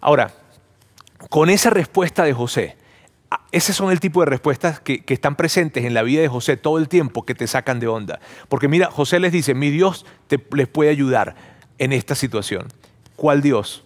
Ahora, 0.00 0.34
con 1.28 1.50
esa 1.50 1.70
respuesta 1.70 2.24
de 2.24 2.32
José, 2.32 2.76
ese 3.52 3.72
son 3.72 3.90
el 3.90 4.00
tipo 4.00 4.20
de 4.20 4.26
respuestas 4.26 4.80
que, 4.80 5.04
que, 5.04 5.14
están 5.14 5.36
presentes 5.36 5.84
en 5.84 5.92
la 5.92 6.02
vida 6.02 6.22
de 6.22 6.28
José 6.28 6.56
todo 6.56 6.78
el 6.78 6.88
tiempo 6.88 7.26
que 7.26 7.34
te 7.34 7.46
sacan 7.46 7.80
de 7.80 7.88
onda. 7.88 8.20
Porque 8.48 8.68
mira, 8.68 8.90
José 8.90 9.20
les 9.20 9.32
dice, 9.32 9.54
mi 9.54 9.70
Dios 9.70 10.06
te, 10.28 10.42
les 10.52 10.68
puede 10.68 10.90
ayudar 10.90 11.34
en 11.78 11.92
esta 11.92 12.14
situación. 12.14 12.68
¿Cuál 13.16 13.42
Dios? 13.42 13.84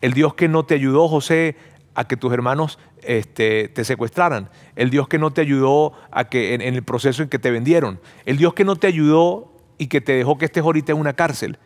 El 0.00 0.12
Dios 0.12 0.34
que 0.34 0.48
no 0.48 0.64
te 0.64 0.74
ayudó, 0.74 1.08
José, 1.08 1.56
a 1.98 2.06
que 2.06 2.16
tus 2.16 2.32
hermanos 2.32 2.78
este, 3.02 3.66
te 3.66 3.84
secuestraran, 3.84 4.50
el 4.76 4.88
Dios 4.88 5.08
que 5.08 5.18
no 5.18 5.32
te 5.32 5.40
ayudó 5.40 5.94
a 6.12 6.28
que, 6.28 6.54
en, 6.54 6.60
en, 6.60 6.76
el 6.76 6.84
proceso 6.84 7.24
en 7.24 7.28
que 7.28 7.40
te 7.40 7.50
vendieron, 7.50 7.98
el 8.24 8.36
Dios 8.36 8.54
que 8.54 8.62
no 8.62 8.76
te 8.76 8.86
ayudó 8.86 9.52
y 9.78 9.88
que 9.88 10.00
te 10.00 10.12
dejó 10.12 10.38
que 10.38 10.44
estés 10.44 10.62
ahorita 10.62 10.92
en 10.92 10.98
una 10.98 11.14
cárcel. 11.14 11.58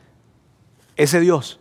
Ese 0.96 1.20
Dios. 1.20 1.60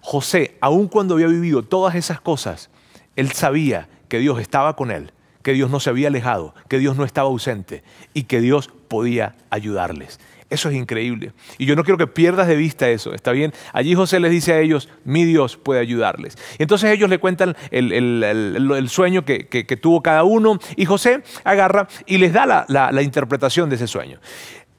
José, 0.00 0.56
aun 0.62 0.88
cuando 0.88 1.12
había 1.12 1.26
vivido 1.26 1.62
todas 1.62 1.94
esas 1.94 2.22
cosas, 2.22 2.70
él 3.16 3.32
sabía 3.32 3.90
que 4.08 4.18
Dios 4.18 4.40
estaba 4.40 4.74
con 4.74 4.90
él, 4.90 5.12
que 5.42 5.52
Dios 5.52 5.68
no 5.68 5.78
se 5.78 5.90
había 5.90 6.08
alejado, 6.08 6.54
que 6.70 6.78
Dios 6.78 6.96
no 6.96 7.04
estaba 7.04 7.28
ausente 7.28 7.84
y 8.14 8.22
que 8.22 8.40
Dios 8.40 8.70
podía 8.88 9.36
ayudarles. 9.50 10.20
Eso 10.52 10.68
es 10.68 10.74
increíble. 10.74 11.32
Y 11.56 11.64
yo 11.64 11.74
no 11.74 11.82
quiero 11.82 11.96
que 11.96 12.06
pierdas 12.06 12.46
de 12.46 12.56
vista 12.56 12.88
eso, 12.90 13.14
¿está 13.14 13.32
bien? 13.32 13.54
Allí 13.72 13.94
José 13.94 14.20
les 14.20 14.30
dice 14.30 14.52
a 14.52 14.60
ellos, 14.60 14.90
mi 15.04 15.24
Dios 15.24 15.56
puede 15.56 15.80
ayudarles. 15.80 16.36
Y 16.58 16.62
entonces 16.62 16.90
ellos 16.90 17.08
le 17.08 17.18
cuentan 17.18 17.56
el, 17.70 18.86
sueño 18.90 19.24
que, 19.24 19.78
tuvo 19.80 20.02
cada 20.02 20.24
uno 20.24 20.58
y 20.76 20.84
José 20.84 21.22
agarra 21.44 21.88
y 22.04 22.18
les 22.18 22.34
da 22.34 22.66
la 22.68 23.02
interpretación 23.02 23.70
de 23.70 23.76
ese 23.76 23.86
sueño. 23.86 24.20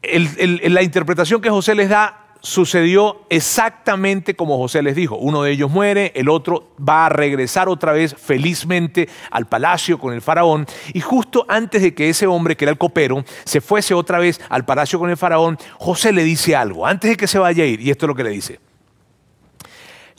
la 0.03 0.83
interpretación 0.83 1.41
que 1.41 1.49
José 1.49 1.73
les 1.73 1.89
da 1.89 2.22
sucedió 2.43 3.21
exactamente 3.29 4.35
como 4.35 4.57
José 4.57 4.81
les 4.81 4.95
dijo. 4.95 5.15
Uno 5.15 5.43
de 5.43 5.51
ellos 5.51 5.71
muere, 5.71 6.11
el 6.13 6.27
otro 6.27 6.67
va 6.77 7.05
a 7.05 7.09
regresar 7.09 7.69
otra 7.69 7.93
vez 7.93 8.13
felizmente 8.13 9.07
al 9.31 9.45
palacio 9.47 9.97
con 9.97 10.13
el 10.13 10.21
faraón. 10.21 10.67
Y 10.93 10.99
justo 10.99 11.45
antes 11.47 11.81
de 11.81 11.95
que 11.95 12.09
ese 12.09 12.27
hombre, 12.27 12.57
que 12.57 12.65
era 12.65 12.71
el 12.73 12.77
copero, 12.77 13.23
se 13.45 13.61
fuese 13.61 13.93
otra 13.93 14.19
vez 14.19 14.41
al 14.49 14.65
palacio 14.65 14.99
con 14.99 15.09
el 15.09 15.15
faraón, 15.15 15.57
José 15.79 16.11
le 16.11 16.25
dice 16.25 16.53
algo, 16.53 16.85
antes 16.85 17.11
de 17.11 17.17
que 17.17 17.27
se 17.27 17.39
vaya 17.39 17.63
a 17.63 17.67
ir, 17.67 17.79
y 17.79 17.89
esto 17.89 18.05
es 18.05 18.09
lo 18.09 18.15
que 18.15 18.25
le 18.25 18.31
dice. 18.31 18.59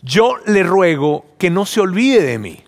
Yo 0.00 0.36
le 0.46 0.62
ruego 0.62 1.26
que 1.38 1.50
no 1.50 1.66
se 1.66 1.80
olvide 1.80 2.22
de 2.22 2.38
mí. 2.38 2.64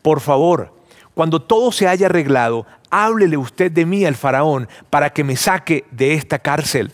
Por 0.00 0.20
favor, 0.20 0.72
cuando 1.12 1.42
todo 1.42 1.70
se 1.70 1.86
haya 1.86 2.06
arreglado, 2.06 2.66
háblele 2.90 3.36
usted 3.36 3.70
de 3.70 3.84
mí 3.84 4.06
al 4.06 4.14
faraón 4.14 4.68
para 4.88 5.10
que 5.10 5.24
me 5.24 5.36
saque 5.36 5.84
de 5.90 6.14
esta 6.14 6.38
cárcel. 6.38 6.92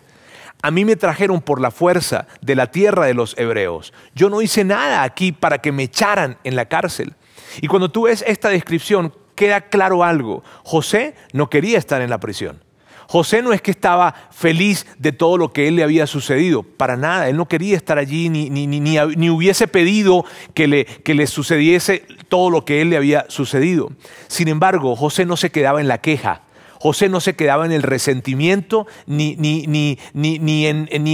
A 0.62 0.70
mí 0.70 0.84
me 0.84 0.96
trajeron 0.96 1.40
por 1.40 1.60
la 1.60 1.72
fuerza 1.72 2.26
de 2.40 2.54
la 2.54 2.70
tierra 2.70 3.06
de 3.06 3.14
los 3.14 3.36
hebreos. 3.36 3.92
Yo 4.14 4.30
no 4.30 4.40
hice 4.40 4.64
nada 4.64 5.02
aquí 5.02 5.32
para 5.32 5.58
que 5.58 5.72
me 5.72 5.82
echaran 5.82 6.38
en 6.44 6.54
la 6.54 6.66
cárcel. 6.66 7.14
Y 7.60 7.66
cuando 7.66 7.90
tú 7.90 8.02
ves 8.04 8.24
esta 8.26 8.48
descripción, 8.48 9.12
queda 9.34 9.62
claro 9.62 10.04
algo. 10.04 10.44
José 10.62 11.16
no 11.32 11.50
quería 11.50 11.78
estar 11.78 12.00
en 12.00 12.10
la 12.10 12.20
prisión. 12.20 12.62
José 13.08 13.42
no 13.42 13.52
es 13.52 13.60
que 13.60 13.72
estaba 13.72 14.14
feliz 14.30 14.86
de 14.98 15.12
todo 15.12 15.36
lo 15.36 15.52
que 15.52 15.68
él 15.68 15.76
le 15.76 15.82
había 15.82 16.06
sucedido, 16.06 16.62
para 16.62 16.96
nada, 16.96 17.28
él 17.28 17.36
no 17.36 17.46
quería 17.46 17.76
estar 17.76 17.98
allí 17.98 18.30
ni, 18.30 18.48
ni, 18.48 18.66
ni, 18.66 18.80
ni, 18.80 19.28
hubiese 19.28 19.68
pedido 19.68 20.24
que 20.54 20.66
le, 20.66 20.86
que 20.86 21.12
le 21.12 21.26
sucediese 21.26 22.06
todo 22.28 22.48
lo 22.48 22.64
que 22.64 22.80
él 22.80 22.88
le 22.88 22.96
había 22.96 23.26
sucedido. 23.28 23.92
Sin 24.28 24.48
embargo, 24.48 24.96
José 24.96 25.26
no 25.26 25.36
se 25.36 25.50
quedaba 25.50 25.82
en 25.82 25.88
la 25.88 25.98
queja, 25.98 26.40
José 26.82 27.08
no 27.08 27.20
se 27.20 27.36
quedaba 27.36 27.64
en 27.64 27.70
el 27.70 27.84
resentimiento 27.84 28.88
ni, 29.06 29.36
en, 29.38 29.98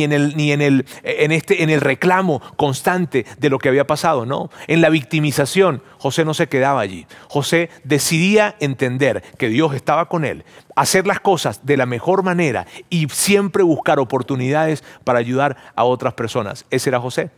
el, 0.02 0.87
este, 1.04 1.62
en 1.62 1.68
el 1.68 1.80
reclamo 1.82 2.40
constante 2.56 3.26
de 3.37 3.50
lo 3.50 3.58
que 3.58 3.68
había 3.68 3.87
pasado, 3.87 4.25
no. 4.25 4.48
En 4.66 4.80
la 4.80 4.88
victimización, 4.88 5.82
José 5.98 6.25
no 6.25 6.32
se 6.32 6.48
quedaba 6.48 6.80
allí. 6.80 7.06
José 7.28 7.68
decidía 7.84 8.56
entender 8.60 9.22
que 9.37 9.50
Dios 9.50 9.75
estaba 9.75 10.08
con 10.08 10.25
él, 10.25 10.46
hacer 10.75 11.06
las 11.06 11.20
cosas 11.20 11.66
de 11.66 11.76
la 11.76 11.84
mejor 11.84 12.22
manera 12.22 12.66
y 12.88 13.06
siempre 13.10 13.62
buscar 13.62 13.98
oportunidades 13.98 14.82
para 15.04 15.18
ayudar 15.18 15.58
a 15.76 15.84
otras 15.84 16.14
personas. 16.14 16.64
Ese 16.70 16.88
era 16.88 16.98
José. 16.98 17.28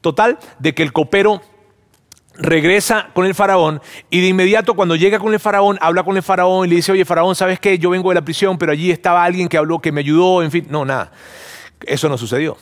Total, 0.00 0.38
de 0.58 0.72
que 0.74 0.82
el 0.82 0.94
copero 0.94 1.42
regresa 2.38 3.10
con 3.12 3.26
el 3.26 3.34
faraón 3.34 3.82
y 4.10 4.20
de 4.20 4.28
inmediato 4.28 4.74
cuando 4.74 4.96
llega 4.96 5.18
con 5.18 5.34
el 5.34 5.40
faraón, 5.40 5.76
habla 5.80 6.04
con 6.04 6.16
el 6.16 6.22
faraón 6.22 6.66
y 6.66 6.70
le 6.70 6.76
dice, 6.76 6.92
oye 6.92 7.04
faraón, 7.04 7.34
¿sabes 7.34 7.60
qué? 7.60 7.78
Yo 7.78 7.90
vengo 7.90 8.08
de 8.10 8.14
la 8.14 8.24
prisión, 8.24 8.56
pero 8.56 8.72
allí 8.72 8.90
estaba 8.90 9.24
alguien 9.24 9.48
que 9.48 9.58
habló, 9.58 9.80
que 9.80 9.92
me 9.92 10.00
ayudó, 10.00 10.42
en 10.42 10.50
fin, 10.50 10.66
no, 10.70 10.84
nada. 10.84 11.10
Eso 11.84 12.08
no 12.08 12.16
sucedió. 12.16 12.56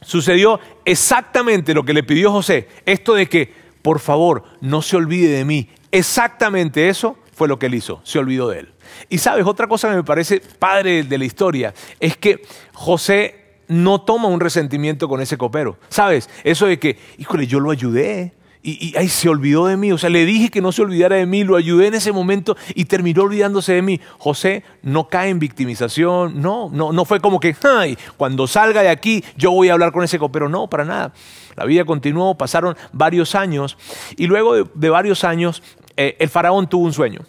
Sucedió 0.00 0.58
exactamente 0.84 1.74
lo 1.74 1.84
que 1.84 1.92
le 1.92 2.02
pidió 2.02 2.32
José, 2.32 2.68
esto 2.86 3.14
de 3.14 3.28
que, 3.28 3.52
por 3.82 4.00
favor, 4.00 4.44
no 4.62 4.80
se 4.80 4.96
olvide 4.96 5.28
de 5.28 5.44
mí. 5.44 5.68
Exactamente 5.92 6.88
eso 6.88 7.18
fue 7.34 7.48
lo 7.48 7.58
que 7.58 7.66
él 7.66 7.74
hizo, 7.74 8.00
se 8.02 8.18
olvidó 8.18 8.48
de 8.48 8.60
él. 8.60 8.72
Y 9.10 9.18
sabes, 9.18 9.46
otra 9.46 9.66
cosa 9.66 9.90
que 9.90 9.96
me 9.96 10.04
parece 10.04 10.40
padre 10.40 11.02
de 11.02 11.18
la 11.18 11.24
historia 11.24 11.74
es 12.00 12.16
que 12.16 12.42
José 12.72 13.58
no 13.68 14.00
toma 14.00 14.28
un 14.28 14.40
resentimiento 14.40 15.08
con 15.08 15.20
ese 15.20 15.36
copero. 15.36 15.78
¿Sabes? 15.90 16.28
Eso 16.44 16.66
de 16.66 16.78
que, 16.78 16.98
híjole, 17.18 17.46
yo 17.46 17.60
lo 17.60 17.70
ayudé, 17.70 18.32
y, 18.62 18.94
ay, 18.96 19.08
se 19.08 19.28
olvidó 19.28 19.66
de 19.66 19.76
mí. 19.76 19.92
O 19.92 19.98
sea, 19.98 20.10
le 20.10 20.24
dije 20.26 20.50
que 20.50 20.60
no 20.60 20.72
se 20.72 20.82
olvidara 20.82 21.16
de 21.16 21.26
mí, 21.26 21.44
lo 21.44 21.56
ayudé 21.56 21.86
en 21.86 21.94
ese 21.94 22.12
momento 22.12 22.56
y 22.74 22.84
terminó 22.84 23.22
olvidándose 23.22 23.72
de 23.72 23.82
mí. 23.82 24.00
José 24.18 24.64
no 24.82 25.08
cae 25.08 25.30
en 25.30 25.38
victimización, 25.38 26.40
no, 26.40 26.68
no, 26.70 26.92
no 26.92 27.04
fue 27.04 27.20
como 27.20 27.40
que, 27.40 27.56
ay, 27.62 27.96
cuando 28.16 28.46
salga 28.46 28.82
de 28.82 28.88
aquí 28.88 29.24
yo 29.36 29.50
voy 29.52 29.68
a 29.68 29.72
hablar 29.72 29.92
con 29.92 30.04
ese 30.04 30.18
copero. 30.18 30.48
No, 30.48 30.68
para 30.68 30.84
nada. 30.84 31.12
La 31.56 31.64
vida 31.64 31.84
continuó, 31.84 32.36
pasaron 32.36 32.76
varios 32.92 33.34
años 33.34 33.76
y 34.16 34.26
luego 34.26 34.54
de, 34.54 34.64
de 34.74 34.90
varios 34.90 35.24
años 35.24 35.62
eh, 35.96 36.16
el 36.18 36.28
faraón 36.28 36.68
tuvo 36.68 36.84
un 36.84 36.92
sueño. 36.92 37.20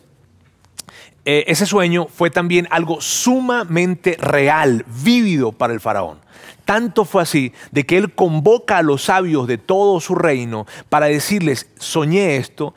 Eh, 1.23 1.43
ese 1.47 1.65
sueño 1.67 2.07
fue 2.07 2.31
también 2.31 2.67
algo 2.71 2.99
sumamente 2.99 4.17
real, 4.19 4.85
vívido 5.03 5.51
para 5.51 5.73
el 5.73 5.79
faraón. 5.79 6.19
Tanto 6.65 7.05
fue 7.05 7.21
así 7.21 7.53
de 7.71 7.85
que 7.85 7.97
él 7.97 8.13
convoca 8.13 8.77
a 8.77 8.81
los 8.81 9.03
sabios 9.03 9.45
de 9.47 9.57
todo 9.57 9.99
su 9.99 10.15
reino 10.15 10.65
para 10.89 11.07
decirles, 11.07 11.67
soñé 11.77 12.37
esto, 12.37 12.73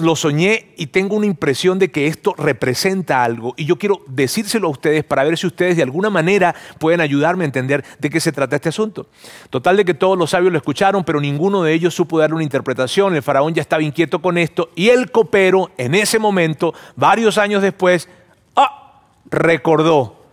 lo 0.00 0.16
soñé 0.16 0.72
y 0.76 0.86
tengo 0.86 1.16
una 1.16 1.26
impresión 1.26 1.78
de 1.78 1.90
que 1.90 2.06
esto 2.06 2.34
representa 2.36 3.24
algo 3.24 3.54
y 3.56 3.64
yo 3.64 3.76
quiero 3.76 4.00
decírselo 4.06 4.68
a 4.68 4.70
ustedes 4.70 5.04
para 5.04 5.24
ver 5.24 5.38
si 5.38 5.46
ustedes 5.46 5.76
de 5.76 5.82
alguna 5.82 6.10
manera 6.10 6.54
pueden 6.78 7.00
ayudarme 7.00 7.44
a 7.44 7.46
entender 7.46 7.84
de 7.98 8.10
qué 8.10 8.20
se 8.20 8.32
trata 8.32 8.56
este 8.56 8.68
asunto. 8.68 9.06
Total 9.50 9.76
de 9.76 9.84
que 9.84 9.94
todos 9.94 10.18
los 10.18 10.30
sabios 10.30 10.52
lo 10.52 10.58
escucharon, 10.58 11.04
pero 11.04 11.20
ninguno 11.20 11.62
de 11.62 11.72
ellos 11.72 11.94
supo 11.94 12.18
darle 12.18 12.36
una 12.36 12.44
interpretación. 12.44 13.14
El 13.14 13.22
faraón 13.22 13.54
ya 13.54 13.62
estaba 13.62 13.82
inquieto 13.82 14.20
con 14.20 14.38
esto 14.38 14.70
y 14.74 14.88
el 14.88 15.10
copero 15.10 15.70
en 15.78 15.94
ese 15.94 16.18
momento, 16.18 16.74
varios 16.94 17.38
años 17.38 17.62
después, 17.62 18.08
¡ah! 18.54 19.02
recordó 19.30 20.24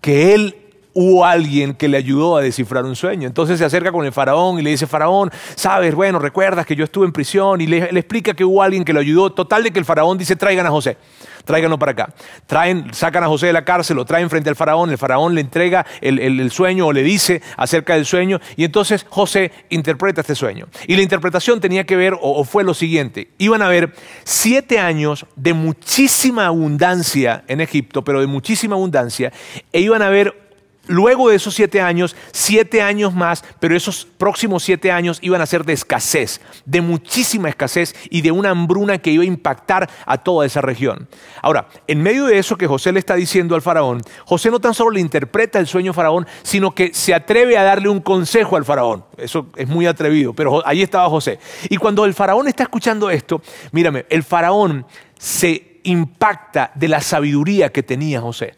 que 0.00 0.34
él 0.34 0.65
hubo 0.98 1.26
alguien 1.26 1.74
que 1.74 1.88
le 1.88 1.98
ayudó 1.98 2.38
a 2.38 2.40
descifrar 2.40 2.86
un 2.86 2.96
sueño. 2.96 3.28
Entonces 3.28 3.58
se 3.58 3.66
acerca 3.66 3.92
con 3.92 4.06
el 4.06 4.12
faraón 4.12 4.58
y 4.58 4.62
le 4.62 4.70
dice, 4.70 4.86
faraón, 4.86 5.30
sabes, 5.54 5.94
bueno, 5.94 6.18
recuerdas 6.18 6.64
que 6.64 6.74
yo 6.74 6.84
estuve 6.84 7.04
en 7.04 7.12
prisión 7.12 7.60
y 7.60 7.66
le, 7.66 7.84
explica 7.84 8.32
que 8.32 8.46
hubo 8.46 8.62
alguien 8.62 8.82
que 8.82 8.94
lo 8.94 9.00
ayudó. 9.00 9.30
Total 9.30 9.62
de 9.62 9.72
que 9.72 9.78
el 9.78 9.84
faraón 9.84 10.16
dice, 10.16 10.36
traigan 10.36 10.64
a 10.64 10.70
José 10.70 10.96
tráiganlo 11.44 11.78
para 11.78 11.92
acá. 11.92 12.12
Traen, 12.46 12.92
sacan 12.92 13.22
a 13.22 13.28
José 13.28 13.46
de 13.46 13.52
la 13.52 13.64
cárcel, 13.64 13.96
lo 13.96 14.04
traen 14.04 14.28
frente 14.28 14.50
al 14.50 14.56
faraón, 14.56 14.90
el 14.90 14.98
faraón 14.98 15.32
le 15.32 15.42
entrega 15.42 15.86
el, 16.00 16.50
sueño 16.50 16.88
o 16.88 16.92
le 16.92 17.04
dice 17.04 17.40
acerca 17.56 17.94
del 17.94 18.04
sueño 18.04 18.40
y 18.56 18.64
entonces 18.64 19.06
José 19.08 19.52
interpreta 19.68 20.22
este 20.22 20.34
sueño. 20.34 20.66
Y 20.88 20.96
la 20.96 21.02
interpretación 21.02 21.60
tenía 21.60 21.84
que 21.84 21.94
ver 21.94 22.14
o, 22.14 22.18
o 22.20 22.42
fue 22.42 22.64
lo 22.64 22.74
siguiente, 22.74 23.30
iban 23.38 23.62
a 23.62 23.66
haber 23.66 23.94
siete 24.24 24.80
años 24.80 25.24
de 25.36 25.54
muchísima 25.54 26.46
abundancia 26.46 27.44
en 27.46 27.60
Egipto, 27.60 28.02
pero 28.02 28.18
de 28.18 28.26
muchísima 28.26 28.74
abundancia, 28.74 29.32
e 29.72 29.80
iban 29.80 30.02
a 30.02 30.08
haber 30.08 30.45
Luego 30.86 31.28
de 31.28 31.36
esos 31.36 31.54
siete 31.54 31.80
años, 31.80 32.14
siete 32.32 32.82
años 32.82 33.14
más, 33.14 33.44
pero 33.58 33.76
esos 33.76 34.06
próximos 34.18 34.62
siete 34.62 34.92
años 34.92 35.18
iban 35.20 35.40
a 35.40 35.46
ser 35.46 35.64
de 35.64 35.72
escasez, 35.72 36.40
de 36.64 36.80
muchísima 36.80 37.48
escasez 37.48 37.94
y 38.10 38.22
de 38.22 38.30
una 38.30 38.50
hambruna 38.50 38.98
que 38.98 39.10
iba 39.10 39.24
a 39.24 39.26
impactar 39.26 39.90
a 40.04 40.18
toda 40.18 40.46
esa 40.46 40.60
región. 40.60 41.08
Ahora, 41.42 41.68
en 41.86 42.02
medio 42.02 42.26
de 42.26 42.38
eso 42.38 42.56
que 42.56 42.66
José 42.66 42.92
le 42.92 43.00
está 43.00 43.14
diciendo 43.14 43.54
al 43.54 43.62
faraón, 43.62 44.00
José 44.24 44.50
no 44.50 44.60
tan 44.60 44.74
solo 44.74 44.90
le 44.90 45.00
interpreta 45.00 45.58
el 45.58 45.66
sueño 45.66 45.92
faraón, 45.92 46.26
sino 46.42 46.74
que 46.74 46.94
se 46.94 47.14
atreve 47.14 47.58
a 47.58 47.62
darle 47.62 47.88
un 47.88 48.00
consejo 48.00 48.56
al 48.56 48.64
faraón. 48.64 49.04
Eso 49.16 49.48
es 49.56 49.68
muy 49.68 49.86
atrevido, 49.86 50.34
pero 50.34 50.66
ahí 50.66 50.82
estaba 50.82 51.08
José. 51.08 51.38
Y 51.68 51.76
cuando 51.76 52.04
el 52.04 52.14
faraón 52.14 52.48
está 52.48 52.62
escuchando 52.62 53.10
esto, 53.10 53.42
mírame, 53.72 54.06
el 54.08 54.22
faraón 54.22 54.86
se 55.18 55.80
impacta 55.82 56.72
de 56.74 56.88
la 56.88 57.00
sabiduría 57.00 57.70
que 57.70 57.82
tenía 57.82 58.20
José. 58.20 58.54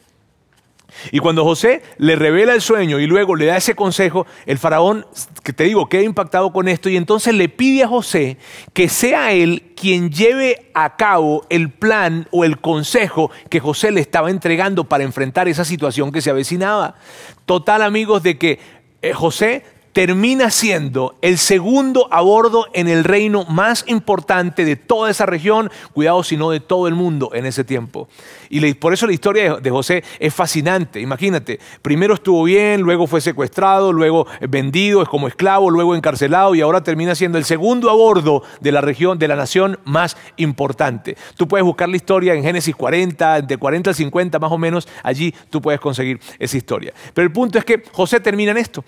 Y 1.12 1.18
cuando 1.18 1.44
José 1.44 1.82
le 1.98 2.16
revela 2.16 2.54
el 2.54 2.60
sueño 2.60 2.98
y 2.98 3.06
luego 3.06 3.36
le 3.36 3.46
da 3.46 3.56
ese 3.56 3.74
consejo, 3.74 4.26
el 4.46 4.58
faraón, 4.58 5.06
que 5.44 5.52
te 5.52 5.64
digo, 5.64 5.88
queda 5.88 6.02
impactado 6.02 6.52
con 6.52 6.66
esto 6.66 6.88
y 6.88 6.96
entonces 6.96 7.34
le 7.34 7.48
pide 7.48 7.84
a 7.84 7.88
José 7.88 8.38
que 8.72 8.88
sea 8.88 9.32
él 9.32 9.72
quien 9.76 10.10
lleve 10.10 10.70
a 10.74 10.96
cabo 10.96 11.44
el 11.50 11.70
plan 11.70 12.26
o 12.30 12.44
el 12.44 12.58
consejo 12.58 13.30
que 13.50 13.60
José 13.60 13.90
le 13.90 14.00
estaba 14.00 14.30
entregando 14.30 14.84
para 14.84 15.04
enfrentar 15.04 15.46
esa 15.46 15.64
situación 15.64 16.10
que 16.10 16.22
se 16.22 16.30
avecinaba. 16.30 16.96
Total 17.44 17.82
amigos 17.82 18.22
de 18.22 18.38
que 18.38 18.58
eh, 19.02 19.12
José 19.12 19.64
termina 19.98 20.48
siendo 20.52 21.16
el 21.22 21.38
segundo 21.38 22.06
a 22.12 22.20
bordo 22.20 22.68
en 22.72 22.86
el 22.86 23.02
reino 23.02 23.44
más 23.46 23.82
importante 23.88 24.64
de 24.64 24.76
toda 24.76 25.10
esa 25.10 25.26
región, 25.26 25.72
cuidado 25.92 26.22
si 26.22 26.36
no 26.36 26.50
de 26.50 26.60
todo 26.60 26.86
el 26.86 26.94
mundo 26.94 27.30
en 27.34 27.46
ese 27.46 27.64
tiempo. 27.64 28.08
Y 28.48 28.74
por 28.74 28.92
eso 28.92 29.08
la 29.08 29.12
historia 29.12 29.56
de 29.56 29.70
José 29.70 30.04
es 30.20 30.32
fascinante. 30.32 31.00
Imagínate, 31.00 31.58
primero 31.82 32.14
estuvo 32.14 32.44
bien, 32.44 32.82
luego 32.82 33.08
fue 33.08 33.20
secuestrado, 33.20 33.92
luego 33.92 34.28
vendido, 34.48 35.02
es 35.02 35.08
como 35.08 35.26
esclavo, 35.26 35.68
luego 35.68 35.96
encarcelado 35.96 36.54
y 36.54 36.60
ahora 36.60 36.84
termina 36.84 37.16
siendo 37.16 37.36
el 37.36 37.44
segundo 37.44 37.90
a 37.90 37.94
bordo 37.94 38.44
de 38.60 38.70
la 38.70 38.80
región, 38.80 39.18
de 39.18 39.26
la 39.26 39.34
nación 39.34 39.80
más 39.84 40.16
importante. 40.36 41.16
Tú 41.36 41.48
puedes 41.48 41.64
buscar 41.64 41.88
la 41.88 41.96
historia 41.96 42.34
en 42.34 42.44
Génesis 42.44 42.76
40, 42.76 43.42
de 43.42 43.56
40 43.56 43.90
al 43.90 43.96
50 43.96 44.38
más 44.38 44.52
o 44.52 44.58
menos, 44.58 44.86
allí 45.02 45.34
tú 45.50 45.60
puedes 45.60 45.80
conseguir 45.80 46.20
esa 46.38 46.56
historia. 46.56 46.94
Pero 47.12 47.26
el 47.26 47.32
punto 47.32 47.58
es 47.58 47.64
que 47.64 47.82
José 47.90 48.20
termina 48.20 48.52
en 48.52 48.58
esto. 48.58 48.84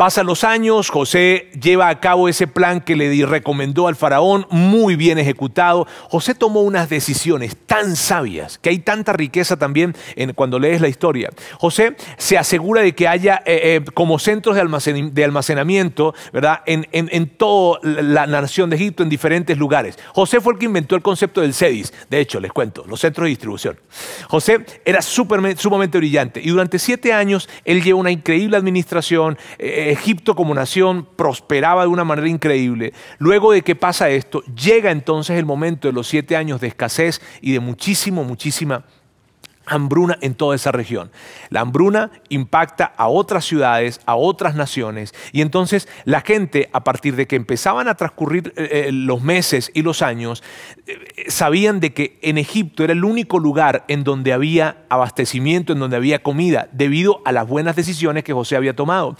Pasan 0.00 0.24
los 0.24 0.44
años, 0.44 0.88
José 0.88 1.50
lleva 1.60 1.90
a 1.90 2.00
cabo 2.00 2.30
ese 2.30 2.46
plan 2.46 2.80
que 2.80 2.96
le 2.96 3.26
recomendó 3.26 3.86
al 3.86 3.96
faraón, 3.96 4.46
muy 4.48 4.96
bien 4.96 5.18
ejecutado. 5.18 5.86
José 6.08 6.34
tomó 6.34 6.62
unas 6.62 6.88
decisiones 6.88 7.54
tan 7.66 7.96
sabias, 7.96 8.56
que 8.56 8.70
hay 8.70 8.78
tanta 8.78 9.12
riqueza 9.12 9.58
también 9.58 9.94
en, 10.16 10.32
cuando 10.32 10.58
lees 10.58 10.80
la 10.80 10.88
historia. 10.88 11.28
José 11.58 11.96
se 12.16 12.38
asegura 12.38 12.80
de 12.80 12.94
que 12.94 13.08
haya 13.08 13.42
eh, 13.44 13.82
eh, 13.84 13.84
como 13.92 14.18
centros 14.18 14.56
de, 14.56 15.22
almacenamiento, 15.22 16.14
¿verdad? 16.32 16.60
En, 16.64 17.28
toda 17.36 17.78
la 17.82 18.26
nación 18.26 18.70
de 18.70 18.76
Egipto, 18.76 19.02
en 19.02 19.10
diferentes 19.10 19.58
lugares. 19.58 19.98
José 20.14 20.40
fue 20.40 20.54
el 20.54 20.58
que 20.58 20.64
inventó 20.64 20.96
el 20.96 21.02
concepto 21.02 21.42
del 21.42 21.52
CEDIS. 21.52 21.92
De 22.08 22.20
hecho, 22.20 22.40
les 22.40 22.52
cuento, 22.52 22.86
los 22.88 23.00
centros 23.00 23.26
de 23.26 23.28
distribución. 23.28 23.78
José 24.28 24.64
era 24.82 25.02
sumamente 25.02 25.98
brillante 25.98 26.40
y 26.42 26.48
durante 26.48 26.78
siete 26.78 27.12
años 27.12 27.50
él 27.66 27.82
llevó 27.82 28.00
una 28.00 28.10
increíble 28.10 28.56
administración. 28.56 29.36
Eh, 29.58 29.89
Egipto 29.90 30.34
como 30.34 30.54
nación 30.54 31.06
prosperaba 31.16 31.82
de 31.82 31.88
una 31.88 32.04
manera 32.04 32.28
increíble. 32.28 32.92
Luego 33.18 33.52
de 33.52 33.62
que 33.62 33.76
pasa 33.76 34.08
esto, 34.10 34.42
llega 34.54 34.90
entonces 34.90 35.38
el 35.38 35.46
momento 35.46 35.88
de 35.88 35.92
los 35.92 36.08
siete 36.08 36.36
años 36.36 36.60
de 36.60 36.68
escasez 36.68 37.20
y 37.40 37.52
de 37.52 37.60
muchísimo, 37.60 38.24
muchísima 38.24 38.84
hambruna 39.70 40.18
en 40.20 40.34
toda 40.34 40.56
esa 40.56 40.72
región. 40.72 41.10
La 41.48 41.60
hambruna 41.60 42.10
impacta 42.28 42.92
a 42.96 43.08
otras 43.08 43.44
ciudades, 43.44 44.00
a 44.04 44.16
otras 44.16 44.56
naciones, 44.56 45.14
y 45.32 45.42
entonces 45.42 45.88
la 46.04 46.20
gente, 46.20 46.68
a 46.72 46.82
partir 46.82 47.16
de 47.16 47.26
que 47.26 47.36
empezaban 47.36 47.88
a 47.88 47.94
transcurrir 47.94 48.52
eh, 48.56 48.86
eh, 48.88 48.92
los 48.92 49.22
meses 49.22 49.70
y 49.72 49.82
los 49.82 50.02
años, 50.02 50.42
eh, 50.86 50.98
sabían 51.28 51.78
de 51.80 51.94
que 51.94 52.18
en 52.22 52.36
Egipto 52.36 52.82
era 52.82 52.92
el 52.92 53.04
único 53.04 53.38
lugar 53.38 53.84
en 53.88 54.02
donde 54.02 54.32
había 54.32 54.84
abastecimiento, 54.88 55.72
en 55.72 55.78
donde 55.78 55.96
había 55.96 56.22
comida, 56.22 56.68
debido 56.72 57.22
a 57.24 57.32
las 57.32 57.46
buenas 57.46 57.76
decisiones 57.76 58.24
que 58.24 58.32
José 58.32 58.56
había 58.56 58.74
tomado. 58.74 59.16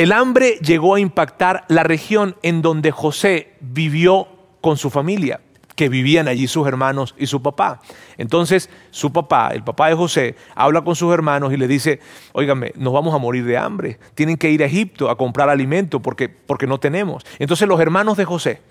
El 0.00 0.12
hambre 0.12 0.58
llegó 0.62 0.94
a 0.94 1.00
impactar 1.00 1.66
la 1.68 1.82
región 1.82 2.34
en 2.42 2.62
donde 2.62 2.90
José 2.90 3.52
vivió 3.60 4.28
con 4.62 4.78
su 4.78 4.88
familia, 4.88 5.42
que 5.76 5.90
vivían 5.90 6.26
allí 6.26 6.48
sus 6.48 6.66
hermanos 6.66 7.14
y 7.18 7.26
su 7.26 7.42
papá. 7.42 7.82
Entonces 8.16 8.70
su 8.90 9.12
papá, 9.12 9.50
el 9.52 9.62
papá 9.62 9.90
de 9.90 9.96
José, 9.96 10.36
habla 10.54 10.80
con 10.80 10.96
sus 10.96 11.12
hermanos 11.12 11.52
y 11.52 11.58
le 11.58 11.68
dice, 11.68 12.00
óigame, 12.32 12.72
nos 12.76 12.94
vamos 12.94 13.14
a 13.14 13.18
morir 13.18 13.44
de 13.44 13.58
hambre, 13.58 13.98
tienen 14.14 14.38
que 14.38 14.50
ir 14.50 14.62
a 14.62 14.66
Egipto 14.66 15.10
a 15.10 15.18
comprar 15.18 15.50
alimento 15.50 16.00
porque, 16.00 16.30
porque 16.30 16.66
no 16.66 16.80
tenemos. 16.80 17.26
Entonces 17.38 17.68
los 17.68 17.78
hermanos 17.78 18.16
de 18.16 18.24
José, 18.24 18.62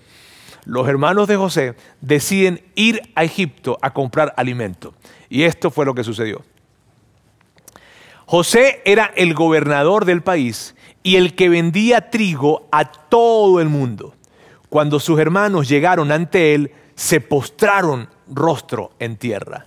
los 0.64 0.88
hermanos 0.88 1.28
de 1.28 1.36
José 1.36 1.76
deciden 2.00 2.60
ir 2.74 3.02
a 3.14 3.22
Egipto 3.22 3.78
a 3.82 3.92
comprar 3.92 4.34
alimento. 4.36 4.94
Y 5.28 5.44
esto 5.44 5.70
fue 5.70 5.86
lo 5.86 5.94
que 5.94 6.02
sucedió. 6.02 6.42
José 8.26 8.82
era 8.84 9.12
el 9.14 9.34
gobernador 9.34 10.04
del 10.04 10.22
país 10.22 10.74
y 11.02 11.16
el 11.16 11.34
que 11.34 11.48
vendía 11.48 12.10
trigo 12.10 12.68
a 12.70 12.84
todo 12.84 13.60
el 13.60 13.68
mundo. 13.68 14.14
Cuando 14.68 15.00
sus 15.00 15.18
hermanos 15.18 15.68
llegaron 15.68 16.12
ante 16.12 16.54
él, 16.54 16.72
se 16.94 17.20
postraron 17.20 18.08
rostro 18.28 18.92
en 18.98 19.16
tierra. 19.16 19.66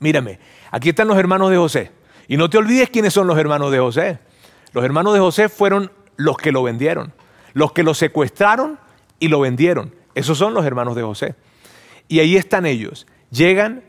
Mírame, 0.00 0.38
aquí 0.70 0.90
están 0.90 1.08
los 1.08 1.16
hermanos 1.16 1.50
de 1.50 1.56
José. 1.56 1.92
Y 2.26 2.36
no 2.36 2.50
te 2.50 2.58
olvides 2.58 2.90
quiénes 2.90 3.14
son 3.14 3.26
los 3.26 3.38
hermanos 3.38 3.72
de 3.72 3.78
José. 3.78 4.18
Los 4.72 4.84
hermanos 4.84 5.14
de 5.14 5.20
José 5.20 5.48
fueron 5.48 5.90
los 6.16 6.36
que 6.36 6.52
lo 6.52 6.62
vendieron, 6.62 7.14
los 7.54 7.72
que 7.72 7.82
lo 7.82 7.94
secuestraron 7.94 8.78
y 9.18 9.28
lo 9.28 9.40
vendieron. 9.40 9.94
Esos 10.14 10.36
son 10.36 10.52
los 10.52 10.66
hermanos 10.66 10.94
de 10.96 11.02
José. 11.02 11.34
Y 12.08 12.20
ahí 12.20 12.36
están 12.36 12.66
ellos. 12.66 13.06
Llegan 13.30 13.82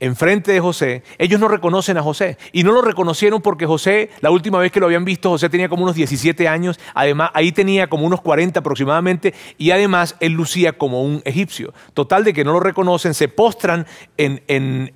enfrente 0.00 0.52
de 0.52 0.60
José, 0.60 1.02
ellos 1.18 1.40
no 1.40 1.48
reconocen 1.48 1.96
a 1.98 2.02
José. 2.02 2.38
Y 2.52 2.62
no 2.62 2.72
lo 2.72 2.82
reconocieron 2.82 3.42
porque 3.42 3.66
José, 3.66 4.10
la 4.20 4.30
última 4.30 4.58
vez 4.58 4.70
que 4.70 4.80
lo 4.80 4.86
habían 4.86 5.04
visto, 5.04 5.30
José 5.30 5.48
tenía 5.48 5.68
como 5.68 5.82
unos 5.82 5.96
17 5.96 6.46
años, 6.48 6.78
además 6.94 7.30
ahí 7.34 7.52
tenía 7.52 7.88
como 7.88 8.06
unos 8.06 8.20
40 8.20 8.60
aproximadamente, 8.60 9.34
y 9.56 9.70
además 9.70 10.16
él 10.20 10.32
lucía 10.32 10.74
como 10.74 11.02
un 11.02 11.22
egipcio. 11.24 11.72
Total 11.94 12.24
de 12.24 12.32
que 12.32 12.44
no 12.44 12.52
lo 12.52 12.60
reconocen, 12.60 13.14
se 13.14 13.28
postran 13.28 13.86
en, 14.16 14.42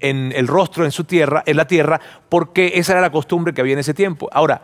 el 0.01 0.47
rostro, 0.47 0.85
en 0.85 0.93
su 0.93 1.05
tierra, 1.05 1.43
en 1.47 1.57
la 1.57 1.67
tierra, 1.67 2.01
porque 2.29 2.73
esa 2.75 2.93
era 2.93 3.01
la 3.01 3.11
costumbre 3.11 3.53
que 3.53 3.61
había 3.61 3.75
en 3.75 3.81
ese 3.81 3.95
tiempo. 3.95 4.29
Ahora, 4.33 4.63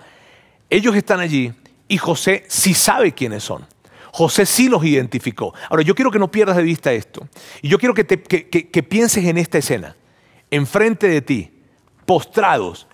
ellos 0.70 0.94
están 0.94 1.20
allí 1.20 1.52
y 1.88 1.98
José 1.98 2.44
sí 2.48 2.74
sabe 2.74 3.12
quiénes 3.12 3.42
son. 3.42 3.66
José 4.10 4.46
sí 4.46 4.68
los 4.68 4.84
identificó. 4.84 5.54
Ahora, 5.68 5.82
yo 5.82 5.94
quiero 5.94 6.10
que 6.10 6.18
no 6.18 6.30
pierdas 6.30 6.56
de 6.56 6.62
vista 6.62 6.92
esto. 6.92 7.28
Y 7.62 7.68
yo 7.68 7.78
quiero 7.78 7.94
que 7.94 8.82
pienses 8.88 9.24
en 9.24 9.38
esta 9.38 9.58
escena 9.58 9.94
enfrente 10.50 11.08
de 11.08 11.22
ti, 11.22 11.50
postrados 12.06 12.86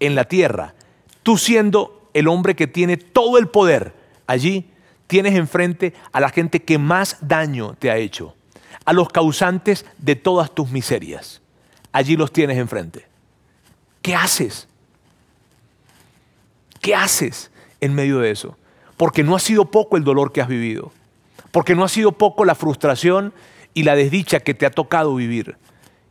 en 0.00 0.14
la 0.14 0.24
tierra, 0.24 0.74
tú 1.22 1.38
siendo 1.38 2.08
el 2.14 2.28
hombre 2.28 2.54
que 2.54 2.66
tiene 2.66 2.96
todo 2.96 3.38
el 3.38 3.48
poder, 3.48 3.94
allí 4.26 4.70
tienes 5.06 5.34
enfrente 5.34 5.94
a 6.12 6.20
la 6.20 6.30
gente 6.30 6.62
que 6.62 6.78
más 6.78 7.18
daño 7.20 7.74
te 7.78 7.90
ha 7.90 7.96
hecho, 7.96 8.34
a 8.84 8.92
los 8.92 9.08
causantes 9.08 9.84
de 9.98 10.16
todas 10.16 10.54
tus 10.54 10.70
miserias. 10.70 11.42
Allí 11.92 12.16
los 12.16 12.32
tienes 12.32 12.58
enfrente. 12.58 13.06
¿Qué 14.02 14.14
haces? 14.14 14.68
¿Qué 16.80 16.94
haces 16.94 17.50
en 17.80 17.94
medio 17.94 18.18
de 18.18 18.30
eso? 18.30 18.56
Porque 18.96 19.22
no 19.22 19.36
ha 19.36 19.40
sido 19.40 19.70
poco 19.70 19.96
el 19.96 20.04
dolor 20.04 20.32
que 20.32 20.40
has 20.40 20.48
vivido, 20.48 20.92
porque 21.50 21.74
no 21.74 21.84
ha 21.84 21.88
sido 21.88 22.12
poco 22.12 22.44
la 22.44 22.54
frustración 22.54 23.32
y 23.72 23.84
la 23.84 23.96
desdicha 23.96 24.40
que 24.40 24.54
te 24.54 24.66
ha 24.66 24.70
tocado 24.70 25.14
vivir 25.14 25.56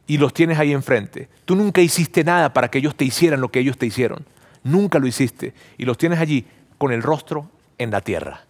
y 0.08 0.18
los 0.18 0.34
tienes 0.34 0.60
ahí 0.60 0.72
enfrente. 0.72 1.30
Tú 1.46 1.56
nunca 1.56 1.82
hiciste 1.82 2.24
nada 2.24 2.54
para 2.54 2.70
que 2.70 2.80
ellos 2.80 2.96
te 2.96 3.06
hicieran 3.06 3.42
lo 3.42 3.50
que 3.50 3.60
ellos 3.60 3.78
te 3.78 3.86
hicieron. 3.86 4.26
Nunca 4.64 5.00
lo 5.00 5.08
hiciste. 5.08 5.54
Y 5.78 5.86
los 5.86 5.98
tienes 5.98 6.20
allí 6.20 6.46
con 6.78 6.92
el 6.92 7.02
rostro 7.02 7.50
en 7.78 7.92
la 7.92 8.02
tierra. 8.02 8.42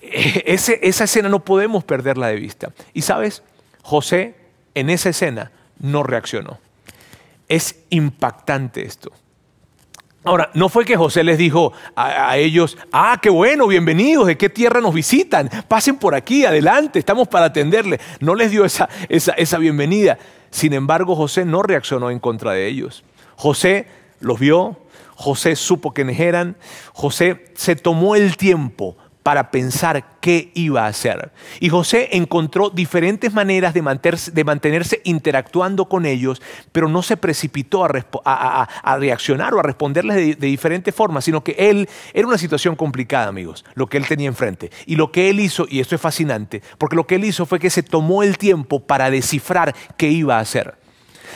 esa 0.00 1.04
escena 1.04 1.28
no 1.28 1.44
podemos 1.44 1.84
perderla 1.84 2.28
de 2.28 2.36
vista. 2.36 2.72
Y 2.92 3.02
sabes, 3.02 3.42
José 3.82 4.34
en 4.74 4.90
esa 4.90 5.10
escena 5.10 5.50
no 5.78 6.02
reaccionó. 6.02 6.58
Es 7.48 7.76
impactante 7.90 8.84
esto. 8.84 9.12
Ahora, 10.28 10.50
no 10.52 10.68
fue 10.68 10.84
que 10.84 10.94
José 10.94 11.24
les 11.24 11.38
dijo 11.38 11.72
a, 11.96 12.36
ellos, 12.36 12.76
ah, 12.92 13.18
qué 13.22 13.30
bueno, 13.30 13.66
bienvenidos, 13.66 14.26
¿de 14.26 14.36
qué 14.36 14.50
tierra 14.50 14.82
nos 14.82 14.92
visitan? 14.92 15.48
Pasen 15.68 15.96
por 15.96 16.14
aquí, 16.14 16.44
adelante, 16.44 16.98
estamos 16.98 17.28
para 17.28 17.46
atenderle. 17.46 17.98
No 18.20 18.34
les 18.34 18.50
dio 18.50 18.66
esa, 18.66 18.90
esa, 19.08 19.32
esa 19.32 19.56
bienvenida. 19.56 20.18
Sin 20.50 20.74
embargo, 20.74 21.16
José 21.16 21.46
no 21.46 21.62
reaccionó 21.62 22.10
en 22.10 22.18
contra 22.18 22.52
de 22.52 22.66
ellos. 22.66 23.04
José 23.36 23.86
los 24.20 24.38
vio, 24.38 24.76
José 25.14 25.56
supo 25.56 25.94
quiénes 25.94 26.20
eran, 26.20 26.58
José 26.92 27.46
se 27.54 27.74
tomó 27.74 28.14
el 28.14 28.36
tiempo 28.36 28.98
para 29.28 29.50
pensar 29.50 30.16
qué 30.22 30.52
iba 30.54 30.86
a 30.86 30.88
hacer. 30.88 31.32
Y 31.60 31.68
José 31.68 32.08
encontró 32.12 32.70
diferentes 32.70 33.34
maneras 33.34 33.74
de 33.74 33.82
mantenerse, 33.82 35.02
interactuando 35.04 35.86
con 35.86 36.06
ellos, 36.06 36.40
pero 36.72 36.88
no 36.88 37.02
se 37.02 37.18
precipitó 37.18 37.84
a, 37.84 38.98
reaccionar 38.98 39.52
o 39.52 39.60
a 39.60 39.62
responderles 39.62 40.16
de, 40.16 40.34
de, 40.34 40.46
diferentes 40.46 40.94
formas, 40.94 41.26
sino 41.26 41.44
que 41.44 41.54
él 41.58 41.90
era 42.14 42.26
una 42.26 42.38
situación 42.38 42.74
complicada, 42.74 43.28
amigos, 43.28 43.66
lo 43.74 43.86
que 43.86 43.98
él 43.98 44.06
tenía 44.06 44.28
enfrente. 44.28 44.70
Y 44.86 44.96
lo 44.96 45.12
que 45.12 45.28
él 45.28 45.40
hizo, 45.40 45.66
y 45.68 45.80
esto 45.80 45.94
es 45.94 46.00
fascinante, 46.00 46.62
porque 46.78 46.96
lo 46.96 47.06
que 47.06 47.16
él 47.16 47.24
hizo 47.26 47.44
fue 47.44 47.58
que 47.58 47.68
se 47.68 47.82
tomó 47.82 48.22
el 48.22 48.38
tiempo 48.38 48.80
para 48.80 49.10
descifrar 49.10 49.74
qué 49.98 50.08
iba 50.08 50.38
a 50.38 50.40
hacer. 50.40 50.78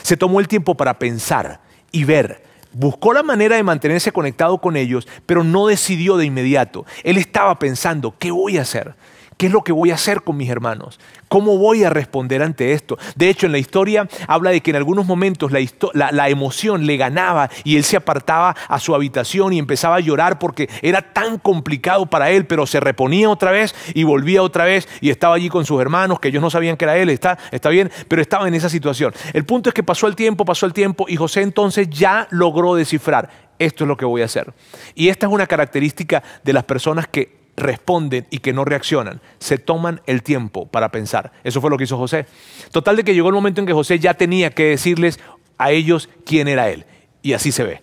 Se 0.01 0.17
tomó 0.17 0.39
el 0.39 0.47
tiempo 0.47 0.75
para 0.75 0.97
pensar 0.97 1.61
y 1.91 2.05
ver 2.05 2.52
Buscó 2.73 3.13
la 3.13 3.23
manera 3.23 3.55
de 3.55 3.63
mantenerse 3.63 4.11
conectado 4.11 4.57
con 4.59 4.75
ellos, 4.75 5.07
pero 5.25 5.43
no 5.43 5.67
decidió 5.67 6.17
de 6.17 6.25
inmediato. 6.25 6.85
Él 7.03 7.17
estaba 7.17 7.59
pensando, 7.59 8.15
¿qué 8.17 8.31
voy 8.31 8.57
a 8.57 8.63
hacer? 8.63 8.95
¿Qué 9.43 9.47
es 9.47 9.53
lo 9.53 9.61
que 9.61 9.73
voy 9.73 9.91
a 9.91 9.95
hacer 9.95 10.21
con 10.21 10.37
mis 10.37 10.49
hermanos? 10.49 11.01
¿Cómo 11.27 11.57
voy 11.57 11.83
a 11.83 11.89
responder 11.89 12.41
ante 12.41 12.71
esto? 12.71 12.97
De 13.17 13.27
hecho, 13.27 13.45
en 13.45 13.51
la 13.51 13.57
historia 13.57 14.07
habla 14.25 14.51
de 14.51 14.61
que 14.61 14.69
en 14.69 14.77
algunos 14.77 15.05
momentos 15.05 15.51
la, 15.51 16.29
emoción 16.29 16.85
le 16.85 16.95
ganaba 16.95 17.49
y 17.65 17.75
él 17.75 17.83
se 17.83 17.97
apartaba 17.97 18.55
a 18.69 18.79
su 18.79 18.95
habitación 18.95 19.51
y 19.51 19.59
empezaba 19.59 19.97
a 19.97 19.99
llorar 19.99 20.39
porque 20.39 20.69
era 20.81 21.01
tan 21.01 21.39
complicado 21.39 22.05
para 22.05 22.31
él, 22.31 22.45
pero 22.45 22.65
se 22.65 22.79
reponía 22.79 23.29
otra 23.29 23.51
vez 23.51 23.75
y 23.93 24.05
volvía 24.05 24.41
otra 24.41 24.63
vez 24.63 24.87
y 25.01 25.09
estaba 25.09 25.35
allí 25.35 25.49
con 25.49 25.65
sus 25.65 25.81
hermanos, 25.81 26.21
que 26.21 26.29
ellos 26.29 26.41
no 26.41 26.49
sabían 26.49 26.77
que 26.77 26.85
era 26.85 26.95
él, 26.95 27.09
está, 27.09 27.37
está 27.51 27.67
bien, 27.67 27.91
pero 28.07 28.21
estaba 28.21 28.47
en 28.47 28.53
esa 28.53 28.69
situación. 28.69 29.13
El 29.33 29.43
punto 29.43 29.67
es 29.67 29.73
que 29.73 29.83
pasó 29.83 30.07
el 30.07 30.15
tiempo, 30.15 30.45
pasó 30.45 30.65
el 30.65 30.71
tiempo 30.71 31.03
y 31.09 31.17
José 31.17 31.41
entonces 31.41 31.89
ya 31.89 32.29
logró 32.29 32.75
descifrar, 32.75 33.29
esto 33.59 33.83
es 33.83 33.89
lo 33.89 33.97
que 33.97 34.05
voy 34.05 34.21
a 34.21 34.25
hacer. 34.25 34.53
Y 34.95 35.09
esta 35.09 35.27
es 35.27 35.33
una 35.33 35.47
característica 35.47 36.23
de 36.45 36.53
las 36.53 36.63
personas 36.63 37.07
que 37.07 37.42
responden 37.55 38.27
y 38.29 38.39
que 38.39 38.53
no 38.53 38.65
reaccionan. 38.65 39.21
Se 39.39 39.57
toman 39.57 40.01
el 40.05 40.23
tiempo 40.23 40.65
para 40.65 40.89
pensar. 40.89 41.31
Eso 41.43 41.61
fue 41.61 41.69
lo 41.69 41.77
que 41.77 41.83
hizo 41.83 41.97
José. 41.97 42.25
Total 42.71 42.95
de 42.95 43.03
que 43.03 43.13
llegó 43.13 43.29
el 43.29 43.35
momento 43.35 43.61
en 43.61 43.67
que 43.67 43.73
José 43.73 43.99
ya 43.99 44.13
tenía 44.13 44.51
que 44.51 44.69
decirles 44.69 45.19
a 45.57 45.71
ellos 45.71 46.09
quién 46.25 46.47
era 46.47 46.69
él. 46.69 46.85
Y 47.21 47.33
así 47.33 47.51
se 47.51 47.63
ve. 47.63 47.81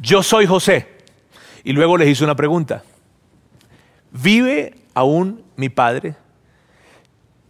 Yo 0.00 0.22
soy 0.22 0.46
José. 0.46 0.88
Y 1.64 1.72
luego 1.72 1.96
les 1.96 2.08
hizo 2.08 2.24
una 2.24 2.34
pregunta. 2.34 2.82
¿Vive 4.10 4.74
aún 4.94 5.42
mi 5.56 5.68
padre? 5.68 6.16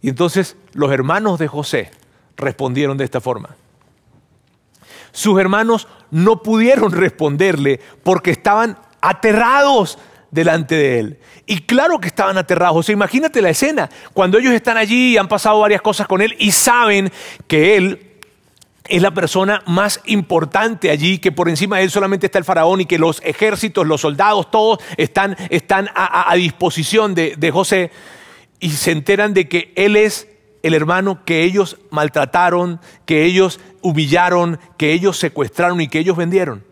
Y 0.01 0.09
entonces 0.09 0.55
los 0.73 0.91
hermanos 0.91 1.39
de 1.39 1.47
José 1.47 1.91
respondieron 2.37 2.97
de 2.97 3.05
esta 3.05 3.21
forma. 3.21 3.55
Sus 5.11 5.39
hermanos 5.39 5.87
no 6.11 6.41
pudieron 6.41 6.91
responderle 6.91 7.79
porque 8.03 8.31
estaban 8.31 8.77
aterrados 9.01 9.99
delante 10.33 10.75
de 10.75 10.99
él. 10.99 11.19
Y 11.45 11.61
claro 11.61 11.99
que 11.99 12.07
estaban 12.07 12.37
aterrados. 12.37 12.77
O 12.77 12.83
sea, 12.83 12.93
imagínate 12.93 13.41
la 13.41 13.51
escena, 13.51 13.89
cuando 14.13 14.39
ellos 14.39 14.53
están 14.53 14.77
allí 14.77 15.13
y 15.13 15.17
han 15.17 15.27
pasado 15.27 15.59
varias 15.59 15.81
cosas 15.81 16.07
con 16.07 16.21
él 16.21 16.35
y 16.39 16.51
saben 16.51 17.11
que 17.47 17.77
él 17.77 18.09
es 18.85 19.01
la 19.01 19.11
persona 19.11 19.61
más 19.65 20.01
importante 20.05 20.89
allí, 20.89 21.19
que 21.19 21.31
por 21.31 21.47
encima 21.47 21.77
de 21.77 21.83
él 21.83 21.91
solamente 21.91 22.25
está 22.25 22.39
el 22.39 22.43
faraón 22.43 22.81
y 22.81 22.85
que 22.85 22.97
los 22.97 23.21
ejércitos, 23.23 23.87
los 23.87 24.01
soldados, 24.01 24.49
todos 24.51 24.79
están, 24.97 25.37
están 25.49 25.89
a, 25.95 26.33
disposición 26.35 27.15
de, 27.15 27.35
de 27.37 27.51
José 27.51 27.91
y 28.59 28.71
se 28.71 28.91
enteran 28.91 29.33
de 29.33 29.47
que 29.47 29.71
él 29.75 29.95
es 29.95 30.27
el 30.63 30.73
hermano 30.73 31.23
que 31.25 31.43
ellos 31.43 31.77
maltrataron, 31.91 32.81
que 33.05 33.23
ellos 33.23 33.59
humillaron, 33.81 34.59
que 34.77 34.93
ellos 34.93 35.17
secuestraron 35.17 35.79
y 35.79 35.87
que 35.87 35.99
ellos 35.99 36.17
vendieron. 36.17 36.65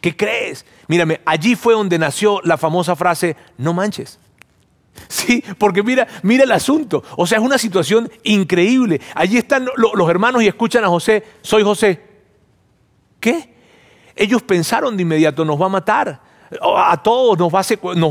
¿Qué 0.00 0.16
crees? 0.16 0.64
Mírame, 0.88 1.20
allí 1.24 1.56
fue 1.56 1.74
donde 1.74 1.98
nació 1.98 2.40
la 2.44 2.56
famosa 2.56 2.96
frase, 2.96 3.36
no 3.56 3.72
manches. 3.72 4.18
Sí, 5.08 5.42
porque 5.58 5.82
mira, 5.82 6.06
mira 6.22 6.44
el 6.44 6.52
asunto. 6.52 7.02
O 7.16 7.26
sea, 7.26 7.38
es 7.38 7.44
una 7.44 7.58
situación 7.58 8.10
increíble. 8.22 9.00
Allí 9.14 9.38
están 9.38 9.66
los 9.76 10.10
hermanos 10.10 10.42
y 10.42 10.48
escuchan 10.48 10.84
a 10.84 10.88
José, 10.88 11.24
soy 11.42 11.62
José. 11.62 12.00
¿Qué? 13.20 13.54
Ellos 14.16 14.42
pensaron 14.42 14.96
de 14.96 15.02
inmediato, 15.02 15.44
nos 15.44 15.60
va 15.60 15.66
a 15.66 15.70
matar. 15.70 16.20
A 16.62 17.02
todos 17.02 17.38
nos 17.38 17.52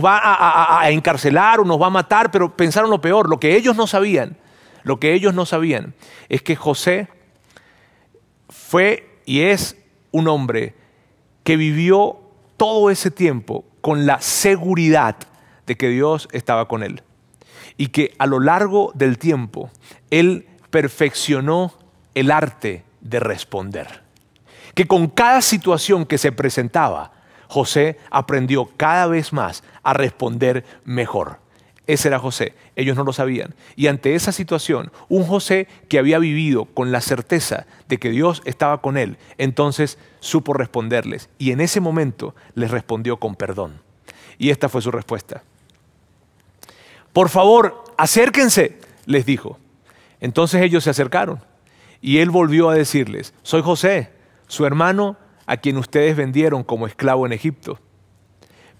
va, 0.04 0.18
a, 0.18 0.82
a 0.82 0.90
encarcelar 0.90 1.62
o 1.62 1.66
nos 1.66 1.82
va 1.82 1.88
a 1.88 1.92
matar, 1.92 2.30
pero 2.32 2.56
pensaron 2.56 2.90
lo 2.90 3.00
peor. 3.00 3.30
Lo 3.30 3.40
que 3.40 3.56
ellos 3.56 3.76
no 3.76 3.88
sabían, 3.88 4.38
lo 4.84 5.00
que 5.00 5.14
ellos 5.14 5.34
no 5.34 5.46
sabían 5.46 5.94
es 6.28 6.42
que 6.42 6.56
José 6.56 7.08
fue 8.50 9.22
y 9.26 9.42
es 9.42 9.78
un 10.12 10.28
hombre 10.28 10.76
que 11.44 11.56
vivió 11.56 12.23
todo 12.64 12.90
ese 12.90 13.12
tiempo 13.12 13.66
con 13.82 14.06
la 14.06 14.22
seguridad 14.22 15.18
de 15.68 15.76
que 15.76 15.90
Dios 15.90 16.30
estaba 16.32 16.70
con 16.70 16.82
él. 16.82 17.04
Y 17.76 17.88
que 17.88 18.16
a 18.20 18.26
lo 18.26 18.40
largo 18.40 18.94
del 18.96 19.18
tiempo 19.18 19.70
él 20.12 20.48
perfeccionó 20.70 21.74
el 22.16 22.32
arte 22.32 22.86
de 23.02 23.20
responder. 23.20 24.04
Que 24.76 24.88
con 24.88 25.08
cada 25.08 25.42
situación 25.42 26.06
que 26.06 26.18
se 26.18 26.32
presentaba, 26.32 27.12
José 27.50 27.98
aprendió 28.10 28.70
cada 28.78 29.08
vez 29.08 29.34
más 29.34 29.62
a 29.84 29.92
responder 29.92 30.64
mejor. 30.86 31.40
Ese 31.86 32.08
era 32.08 32.20
José, 32.20 32.54
ellos 32.78 32.96
no 32.96 33.04
lo 33.04 33.12
sabían. 33.12 33.56
Y 33.76 33.88
ante 33.88 34.16
esa 34.16 34.32
situación, 34.32 34.92
un 35.10 35.26
José 35.26 35.68
que 35.90 36.00
había 36.00 36.18
vivido 36.18 36.66
con 36.66 36.94
la 36.94 37.02
certeza 37.02 37.66
de 37.90 37.98
que 37.98 38.10
Dios 38.10 38.42
estaba 38.46 38.82
con 38.82 38.98
él, 38.98 39.18
entonces 39.38 39.98
supo 40.22 40.54
responderles. 40.54 41.30
Y 41.38 41.52
en 41.52 41.60
ese 41.60 41.82
momento 41.82 42.36
les 42.56 42.72
respondió 42.72 43.18
con 43.18 43.36
perdón. 43.36 43.82
Y 44.38 44.50
esta 44.50 44.70
fue 44.70 44.82
su 44.82 44.92
respuesta. 44.92 45.44
Por 47.12 47.30
favor, 47.30 47.84
acérquense, 47.98 48.80
les 49.06 49.26
dijo. 49.26 49.60
Entonces 50.22 50.62
ellos 50.62 50.86
se 50.86 50.90
acercaron. 50.90 51.42
Y 52.02 52.20
él 52.20 52.30
volvió 52.30 52.70
a 52.70 52.76
decirles, 52.76 53.34
soy 53.44 53.62
José, 53.62 54.10
su 54.48 54.66
hermano 54.66 55.18
a 55.46 55.58
quien 55.58 55.78
ustedes 55.78 56.16
vendieron 56.16 56.64
como 56.64 56.88
esclavo 56.88 57.26
en 57.26 57.34
Egipto. 57.34 57.80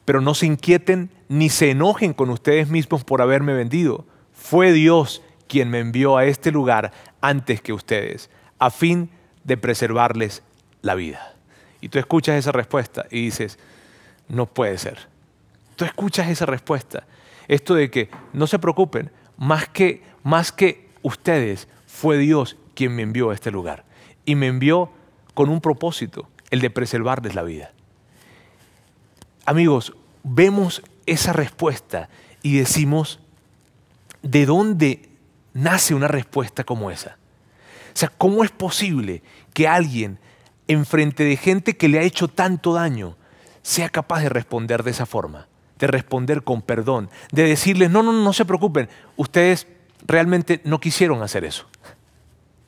Pero 0.06 0.22
no 0.22 0.34
se 0.34 0.46
inquieten 0.46 1.10
ni 1.30 1.50
se 1.50 1.72
enojen 1.72 2.14
con 2.14 2.30
ustedes 2.30 2.70
mismos 2.70 3.04
por 3.04 3.22
haberme 3.22 3.54
vendido. 3.54 4.06
Fue 4.34 4.72
Dios 4.72 5.22
quien 5.48 5.70
me 5.70 5.80
envió 5.80 6.18
a 6.18 6.26
este 6.26 6.52
lugar 6.52 6.92
antes 7.22 7.62
que 7.62 7.74
ustedes, 7.74 8.30
a 8.60 8.70
fin 8.70 9.10
de 9.44 9.58
preservarles 9.58 10.44
la 10.82 10.96
vida. 10.96 11.36
Y 11.82 11.90
tú 11.90 12.00
escuchas 12.00 12.36
esa 12.36 12.52
respuesta 12.52 13.06
y 13.12 13.26
dices, 13.26 13.60
no 14.28 14.46
puede 14.46 14.78
ser. 14.78 15.08
Tú 15.76 15.86
escuchas 15.86 16.30
esa 16.30 16.46
respuesta. 16.46 17.06
Esto 17.48 17.76
de 17.76 17.90
que 17.90 18.10
no 18.32 18.48
se 18.48 18.60
preocupen, 18.60 19.12
más 19.38 19.68
que, 19.68 20.02
más 20.24 20.52
que 20.52 20.90
ustedes, 21.02 21.68
fue 21.88 22.18
Dios 22.18 22.58
quien 22.74 22.96
me 22.96 23.02
envió 23.02 23.30
a 23.32 23.34
este 23.34 23.52
lugar. 23.52 23.86
Y 24.26 24.36
me 24.36 24.48
envió 24.48 24.92
con 25.34 25.50
un 25.50 25.62
propósito, 25.62 26.30
el 26.52 26.62
de 26.62 26.70
preservarles 26.70 27.36
la 27.36 27.44
vida. 27.44 27.74
Amigos, 29.46 29.94
vemos 30.24 30.82
esa 31.06 31.34
respuesta 31.34 32.10
y 32.42 32.58
decimos, 32.58 33.20
¿de 34.22 34.46
dónde 34.46 35.10
nace 35.54 35.94
una 35.94 36.08
respuesta 36.08 36.64
como 36.64 36.92
esa? 36.92 37.18
O 37.94 37.98
sea, 37.98 38.10
¿cómo 38.10 38.44
es 38.44 38.52
posible 38.52 39.22
que 39.54 39.68
alguien 39.68 40.20
enfrente 40.68 41.24
de 41.24 41.38
gente 41.38 41.76
que 41.76 41.90
le 41.90 42.00
ha 42.00 42.04
hecho 42.04 42.28
tanto 42.28 42.74
daño 42.74 43.18
sea 43.62 43.90
capaz 43.90 44.22
de 44.22 44.30
responder 44.30 44.84
de 44.84 44.92
esa 44.92 45.06
forma? 45.06 45.48
De 45.78 45.88
responder 45.88 46.44
con 46.44 46.62
perdón, 46.62 47.10
de 47.32 47.44
decirles, 47.44 47.90
no, 47.92 48.02
no, 48.02 48.14
no 48.14 48.34
se 48.34 48.46
preocupen, 48.46 48.90
ustedes 49.18 49.68
realmente 50.06 50.62
no 50.64 50.80
quisieron 50.80 51.22
hacer 51.22 51.44
eso. 51.44 51.68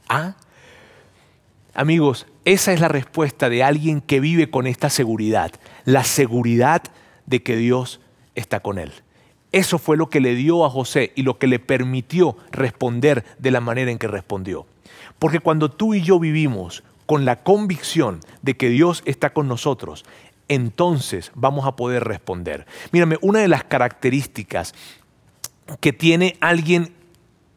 ¿Ah? 0.09 0.35
Amigos, 1.73 2.27
esa 2.45 2.73
es 2.73 2.79
la 2.79 2.88
respuesta 2.88 3.49
de 3.49 3.63
alguien 3.63 4.01
que 4.01 4.19
vive 4.19 4.51
con 4.51 4.67
esta 4.67 4.89
seguridad, 4.89 5.51
la 5.84 6.03
seguridad 6.03 6.84
de 7.25 7.41
que 7.41 7.58
Dios 7.58 7.99
está 8.36 8.60
con 8.60 8.77
él. 8.77 8.91
Eso 9.51 9.79
fue 9.79 9.97
lo 9.97 10.10
que 10.10 10.19
le 10.19 10.36
dio 10.36 10.63
a 10.63 10.69
José 10.69 11.12
y 11.15 11.23
lo 11.23 11.39
que 11.39 11.47
le 11.47 11.60
permitió 11.60 12.38
responder 12.51 13.25
de 13.39 13.51
la 13.51 13.62
manera 13.62 13.89
en 13.89 13.97
que 13.97 14.08
respondió. 14.08 14.67
Porque 15.17 15.39
cuando 15.39 15.71
tú 15.71 15.93
y 15.93 16.01
yo 16.01 16.19
vivimos 16.19 16.84
con 17.05 17.25
la 17.25 17.41
convicción 17.41 18.19
de 18.41 18.55
que 18.58 18.69
Dios 18.69 19.01
está 19.05 19.34
con 19.34 19.47
nosotros, 19.47 20.05
entonces 20.47 21.31
vamos 21.34 21.65
a 21.65 21.75
poder 21.75 22.03
responder. 22.03 22.67
Mírame, 22.91 23.17
una 23.21 23.39
de 23.39 23.47
las 23.47 23.63
características 23.63 24.75
que 25.79 25.93
tiene 25.93 26.38
alguien 26.41 26.93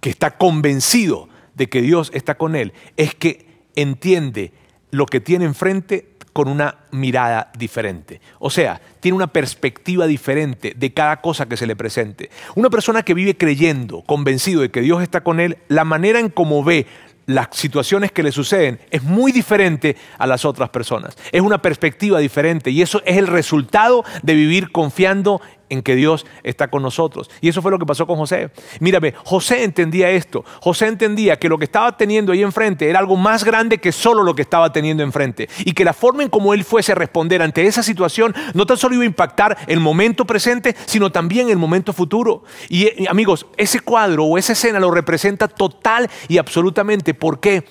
que 0.01 0.09
está 0.09 0.38
convencido 0.38 1.29
de 1.55 1.68
que 1.68 1.83
Dios 1.83 2.11
está 2.14 2.37
con 2.37 2.57
él 2.57 2.72
es 2.96 3.14
que 3.14 3.46
entiende 3.74 4.53
lo 4.90 5.07
que 5.07 5.20
tiene 5.20 5.44
enfrente 5.44 6.18
con 6.33 6.48
una 6.48 6.77
mirada 6.92 7.51
diferente. 7.59 8.20
O 8.38 8.48
sea, 8.48 8.81
tiene 9.01 9.16
una 9.16 9.27
perspectiva 9.27 10.07
diferente 10.07 10.72
de 10.77 10.92
cada 10.92 11.20
cosa 11.20 11.46
que 11.46 11.57
se 11.57 11.66
le 11.66 11.74
presente. 11.74 12.31
Una 12.55 12.70
persona 12.70 13.03
que 13.03 13.14
vive 13.14 13.37
creyendo, 13.37 14.03
convencido 14.03 14.62
de 14.62 14.70
que 14.70 14.81
Dios 14.81 15.03
está 15.03 15.22
con 15.22 15.40
él, 15.40 15.59
la 15.68 15.85
manera 15.85 16.20
en 16.20 16.29
cómo 16.29 16.62
ve 16.62 16.87
las 17.27 17.48
situaciones 17.53 18.11
que 18.11 18.22
le 18.22 18.33
suceden 18.33 18.81
es 18.90 19.03
muy 19.03 19.33
diferente 19.33 19.96
a 20.16 20.27
las 20.27 20.46
otras 20.46 20.70
personas. 20.70 21.16
Es 21.31 21.42
una 21.42 21.61
perspectiva 21.61 22.20
diferente 22.20 22.70
y 22.70 22.81
eso 22.81 23.03
es 23.05 23.18
el 23.18 23.27
resultado 23.27 24.03
de 24.22 24.35
vivir 24.35 24.72
confiando 24.72 25.42
en 25.70 25.83
que 25.83 25.94
Dios 25.94 26.26
está 26.42 26.68
con 26.68 26.83
nosotros. 26.83 27.31
Y 27.40 27.48
eso 27.48 27.62
fue 27.62 27.70
lo 27.70 27.78
que 27.78 27.87
pasó 27.87 28.07
con 28.07 28.16
José. 28.16 28.50
Mírame, 28.81 29.14
José 29.24 29.64
entendía 29.64 30.11
esto. 30.11 30.44
José 30.61 30.87
entendía 30.87 31.38
que 31.38 31.48
lo 31.48 31.59
que 31.59 31.64
estaba 31.64 31.96
teniendo 31.96 32.33
ahí 32.33 32.42
enfrente 32.42 32.88
era 32.88 32.98
algo 32.98 33.16
más 33.16 33.44
grande 33.44 33.78
que 33.78 33.92
solo 33.92 34.22
lo 34.22 34.35
que 34.35 34.42
estaba 34.42 34.72
teniendo 34.72 35.02
enfrente. 35.02 35.48
Y 35.64 35.72
que 35.72 35.85
la 35.85 35.92
forma 35.92 36.22
en 36.22 36.28
como 36.28 36.54
él 36.54 36.64
fuese 36.64 36.92
a 36.92 36.94
responder 36.94 37.42
ante 37.42 37.66
esa 37.66 37.83
situación 37.83 38.35
no 38.54 38.66
tan 38.66 38.76
solo 38.76 38.94
iba 38.94 39.04
a 39.04 39.07
impactar 39.07 39.57
el 39.66 39.81
momento 39.81 40.24
presente, 40.24 40.74
sino 40.87 41.11
también 41.11 41.50
el 41.50 41.59
momento 41.59 41.92
futuro. 41.92 42.44
Y, 42.68 43.07
amigos, 43.07 43.46
ese 43.57 43.81
cuadro 43.81 44.24
o 44.24 44.38
esa 44.38 44.52
escena 44.52 44.81
lo 44.81 44.90
representa 44.90 45.48
total 45.48 46.11
y 46.28 46.38
absolutamente. 46.38 47.14
¿Por 47.14 47.40
qué? 47.40 47.64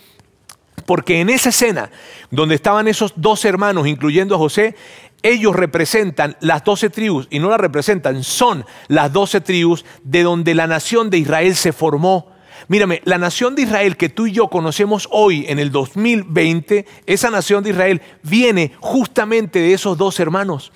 Porque 0.85 1.19
en 1.19 1.29
esa 1.29 1.49
escena, 1.49 1.89
donde 2.31 2.55
estaban 2.55 2.87
esos 2.87 3.13
dos 3.15 3.43
hermanos, 3.45 3.87
incluyendo 3.87 4.35
a 4.35 4.37
José, 4.37 4.75
ellos 5.23 5.55
representan 5.55 6.37
las 6.39 6.63
doce 6.63 6.89
tribus, 6.89 7.27
y 7.29 7.39
no 7.39 7.49
las 7.49 7.59
representan, 7.59 8.23
son 8.23 8.65
las 8.87 9.11
doce 9.11 9.41
tribus 9.41 9.85
de 10.03 10.23
donde 10.23 10.55
la 10.55 10.67
nación 10.67 11.09
de 11.09 11.17
Israel 11.17 11.55
se 11.55 11.73
formó. 11.73 12.31
Mírame, 12.67 13.01
la 13.05 13.17
nación 13.17 13.55
de 13.55 13.61
Israel 13.63 13.97
que 13.97 14.09
tú 14.09 14.27
y 14.27 14.33
yo 14.33 14.49
conocemos 14.49 15.07
hoy 15.11 15.45
en 15.47 15.59
el 15.59 15.71
2020, 15.71 16.85
esa 17.05 17.29
nación 17.29 17.63
de 17.63 17.69
Israel 17.69 18.01
viene 18.23 18.73
justamente 18.79 19.59
de 19.59 19.73
esos 19.73 19.97
dos 19.97 20.19
hermanos. 20.19 20.71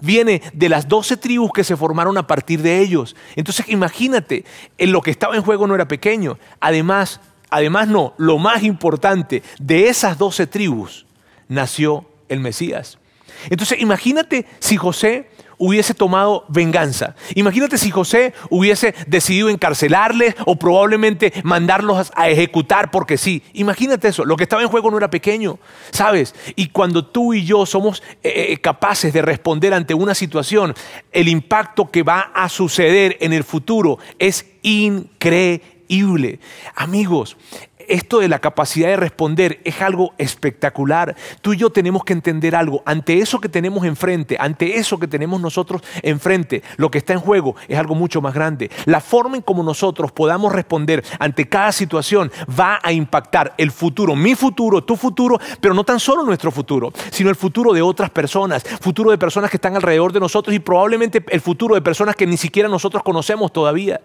Viene 0.00 0.42
de 0.52 0.68
las 0.68 0.88
doce 0.88 1.16
tribus 1.16 1.52
que 1.52 1.64
se 1.64 1.76
formaron 1.76 2.18
a 2.18 2.26
partir 2.26 2.60
de 2.62 2.80
ellos. 2.80 3.16
Entonces 3.34 3.68
imagínate, 3.68 4.44
en 4.76 4.92
lo 4.92 5.00
que 5.00 5.10
estaba 5.10 5.36
en 5.36 5.42
juego 5.42 5.66
no 5.66 5.74
era 5.74 5.88
pequeño. 5.88 6.38
Además, 6.60 7.20
además 7.48 7.88
no, 7.88 8.14
lo 8.18 8.38
más 8.38 8.62
importante, 8.62 9.42
de 9.58 9.88
esas 9.88 10.18
doce 10.18 10.46
tribus 10.46 11.06
nació 11.48 12.06
el 12.28 12.40
Mesías. 12.40 12.98
Entonces 13.50 13.80
imagínate 13.80 14.46
si 14.58 14.76
José 14.76 15.28
hubiese 15.58 15.94
tomado 15.94 16.44
venganza. 16.48 17.14
Imagínate 17.34 17.78
si 17.78 17.90
José 17.90 18.34
hubiese 18.50 18.94
decidido 19.06 19.48
encarcelarles 19.48 20.34
o 20.44 20.56
probablemente 20.56 21.32
mandarlos 21.44 22.12
a 22.14 22.28
ejecutar 22.28 22.90
porque 22.90 23.16
sí. 23.16 23.42
Imagínate 23.54 24.08
eso, 24.08 24.24
lo 24.24 24.36
que 24.36 24.44
estaba 24.44 24.62
en 24.62 24.68
juego 24.68 24.90
no 24.90 24.98
era 24.98 25.10
pequeño, 25.10 25.58
¿sabes? 25.90 26.34
Y 26.54 26.68
cuando 26.68 27.06
tú 27.06 27.34
y 27.34 27.44
yo 27.44 27.66
somos 27.66 28.02
eh, 28.22 28.52
eh, 28.52 28.56
capaces 28.58 29.12
de 29.12 29.22
responder 29.22 29.74
ante 29.74 29.94
una 29.94 30.14
situación, 30.14 30.74
el 31.12 31.28
impacto 31.28 31.90
que 31.90 32.02
va 32.02 32.32
a 32.34 32.48
suceder 32.48 33.16
en 33.20 33.32
el 33.32 33.44
futuro 33.44 33.98
es 34.18 34.46
increíble. 34.62 36.40
Amigos, 36.74 37.36
esto 37.88 38.18
de 38.18 38.28
la 38.28 38.38
capacidad 38.38 38.88
de 38.88 38.96
responder 38.96 39.60
es 39.64 39.80
algo 39.80 40.14
espectacular. 40.18 41.16
Tú 41.40 41.52
y 41.52 41.56
yo 41.56 41.70
tenemos 41.70 42.04
que 42.04 42.12
entender 42.12 42.56
algo. 42.56 42.82
Ante 42.84 43.18
eso 43.18 43.40
que 43.40 43.48
tenemos 43.48 43.84
enfrente, 43.84 44.36
ante 44.38 44.78
eso 44.78 44.98
que 44.98 45.08
tenemos 45.08 45.40
nosotros 45.40 45.82
enfrente, 46.02 46.62
lo 46.76 46.90
que 46.90 46.98
está 46.98 47.12
en 47.12 47.20
juego 47.20 47.56
es 47.68 47.78
algo 47.78 47.94
mucho 47.94 48.20
más 48.20 48.34
grande. 48.34 48.70
La 48.84 49.00
forma 49.00 49.36
en 49.36 49.42
cómo 49.42 49.62
nosotros 49.62 50.12
podamos 50.12 50.52
responder 50.52 51.04
ante 51.18 51.48
cada 51.48 51.72
situación 51.72 52.30
va 52.58 52.78
a 52.82 52.92
impactar 52.92 53.54
el 53.58 53.70
futuro, 53.70 54.14
mi 54.14 54.34
futuro, 54.34 54.84
tu 54.84 54.96
futuro, 54.96 55.38
pero 55.60 55.74
no 55.74 55.84
tan 55.84 56.00
solo 56.00 56.22
nuestro 56.22 56.50
futuro, 56.50 56.92
sino 57.10 57.30
el 57.30 57.36
futuro 57.36 57.72
de 57.72 57.82
otras 57.82 58.10
personas, 58.10 58.64
futuro 58.80 59.10
de 59.10 59.18
personas 59.18 59.50
que 59.50 59.56
están 59.56 59.76
alrededor 59.76 60.12
de 60.12 60.20
nosotros 60.20 60.54
y 60.54 60.58
probablemente 60.58 61.24
el 61.28 61.40
futuro 61.40 61.74
de 61.74 61.82
personas 61.82 62.16
que 62.16 62.26
ni 62.26 62.36
siquiera 62.36 62.68
nosotros 62.68 63.02
conocemos 63.02 63.52
todavía. 63.52 64.00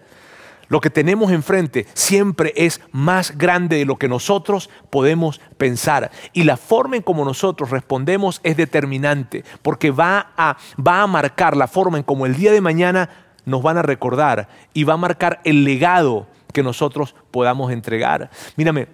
Lo 0.72 0.80
que 0.80 0.88
tenemos 0.88 1.30
enfrente 1.30 1.86
siempre 1.92 2.54
es 2.56 2.80
más 2.92 3.36
grande 3.36 3.76
de 3.76 3.84
lo 3.84 3.96
que 3.96 4.08
nosotros 4.08 4.70
podemos 4.88 5.38
pensar. 5.58 6.10
Y 6.32 6.44
la 6.44 6.56
forma 6.56 6.96
en 6.96 7.02
cómo 7.02 7.26
nosotros 7.26 7.68
respondemos 7.68 8.40
es 8.42 8.56
determinante, 8.56 9.44
porque 9.60 9.90
va 9.90 10.32
a, 10.34 10.56
va 10.80 11.02
a 11.02 11.06
marcar 11.06 11.58
la 11.58 11.68
forma 11.68 11.98
en 11.98 12.04
cómo 12.04 12.24
el 12.24 12.36
día 12.36 12.52
de 12.52 12.62
mañana 12.62 13.10
nos 13.44 13.62
van 13.62 13.76
a 13.76 13.82
recordar 13.82 14.48
y 14.72 14.84
va 14.84 14.94
a 14.94 14.96
marcar 14.96 15.42
el 15.44 15.62
legado 15.64 16.26
que 16.54 16.62
nosotros 16.62 17.14
podamos 17.30 17.70
entregar. 17.70 18.30
Mírame, 18.56 18.88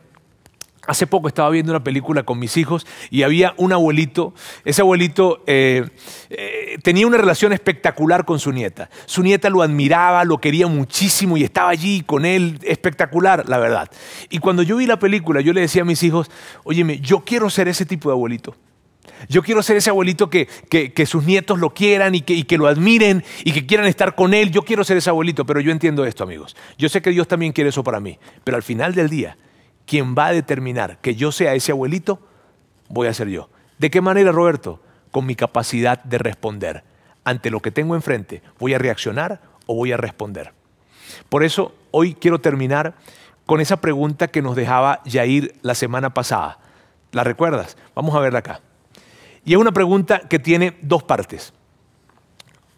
Hace 0.88 1.07
poco 1.07 1.29
estaba 1.29 1.51
viendo 1.51 1.70
una 1.70 1.85
película 1.85 2.22
con 2.22 2.38
mis 2.38 2.57
hijos 2.57 2.87
y 3.11 3.22
había 3.22 3.53
un 3.59 3.74
abuelito. 3.74 4.33
Ese 4.64 4.81
abuelito 4.81 5.44
eh, 5.46 5.85
eh, 6.31 6.79
tenía 6.83 7.07
una 7.07 7.18
relación 7.18 7.53
espectacular 7.53 8.24
con 8.24 8.40
su 8.40 8.53
nieta. 8.53 8.88
Su 9.05 9.22
nieta 9.22 9.51
lo 9.51 9.61
admiraba, 9.61 10.24
lo 10.24 10.38
quería 10.38 10.66
muchísimo 10.66 11.37
y 11.37 11.44
estaba 11.44 11.68
allí 11.68 12.01
con 12.01 12.24
él, 12.24 12.59
espectacular, 12.62 13.46
la 13.51 13.59
verdad. 13.59 13.90
Y 14.31 14.38
cuando 14.38 14.62
yo 14.62 14.79
vi 14.79 14.87
la 14.87 14.98
película, 14.98 15.42
yo 15.42 15.53
le 15.53 15.61
decía 15.61 15.83
a 15.83 15.85
mis 15.85 16.03
hijos, 16.03 16.31
óyeme, 16.64 17.01
yo 17.01 17.20
quiero 17.20 17.51
ser 17.51 17.68
ese 17.68 17.85
tipo 17.85 18.09
de 18.09 18.14
abuelito. 18.14 18.57
Yo 19.29 19.42
quiero 19.42 19.62
ser 19.62 19.77
ese 19.77 19.90
abuelito 19.90 20.31
que, 20.31 20.46
que, 20.46 21.05
sus 21.05 21.24
nietos 21.24 21.59
lo 21.59 21.74
quieran 21.74 22.14
y 22.14 22.22
que, 22.22 22.33
y 22.33 22.44
que 22.44 22.57
lo 22.57 22.66
admiren 22.66 23.22
y 23.44 23.53
que 23.53 23.66
quieran 23.66 23.87
estar 23.88 24.14
con 24.14 24.33
él. 24.33 24.51
Yo 24.53 24.62
quiero 24.62 24.85
ser 24.85 24.96
ese 24.96 25.11
abuelito, 25.11 25.44
pero 25.44 25.61
yo 25.61 25.70
entiendo 25.70 26.07
esto, 26.07 26.24
amigos. 26.24 26.57
Yo 26.79 26.88
sé 26.88 27.03
que 27.03 27.11
Dios 27.11 27.29
también 27.29 27.53
quiere 27.53 27.68
eso 27.68 27.85
para 27.85 28.01
mí, 28.01 28.18
pero 28.42 28.57
al 28.57 28.62
final 28.62 28.94
del 28.94 29.11
día 29.11 29.37
quien 29.88 30.14
va 30.14 30.27
a 30.27 30.33
determinar 30.33 30.98
que 30.98 31.14
yo 31.14 31.33
sea 31.33 31.55
ese 31.55 31.72
abuelito, 31.72 32.20
voy 32.88 33.09
a 33.09 33.14
ser 33.14 33.29
yo. 33.29 33.48
¿De 33.79 33.90
qué 33.90 34.03
manera, 34.03 34.31
Roberto? 34.31 34.81
Con 35.11 35.24
mi 35.24 35.35
capacidad 35.35 36.05
de 36.05 36.18
responder. 36.18 36.85
Ante 37.24 37.51
lo 37.51 37.61
que 37.61 37.70
tengo 37.70 37.94
enfrente, 37.94 38.42
¿voy 38.59 38.74
a 38.74 38.79
reaccionar 38.79 39.40
o 39.66 39.74
voy 39.74 39.92
a 39.92 39.96
responder? 39.96 40.53
Por 41.31 41.42
eso, 41.42 41.74
hoy 41.90 42.14
quiero 42.14 42.38
terminar 42.38 42.94
con 43.46 43.62
esa 43.62 43.81
pregunta 43.81 44.29
que 44.29 44.42
nos 44.42 44.57
dejaba 44.57 45.01
Yair 45.07 45.55
la 45.62 45.74
semana 45.74 46.12
pasada. 46.12 46.59
¿La 47.12 47.24
recuerdas? 47.24 47.79
Vamos 47.94 48.14
a 48.14 48.20
verla 48.20 48.40
acá. 48.40 48.61
Y 49.44 49.55
es 49.55 49.59
una 49.59 49.72
pregunta 49.72 50.20
que 50.29 50.38
tiene 50.38 50.77
dos 50.83 51.03
partes. 51.03 51.55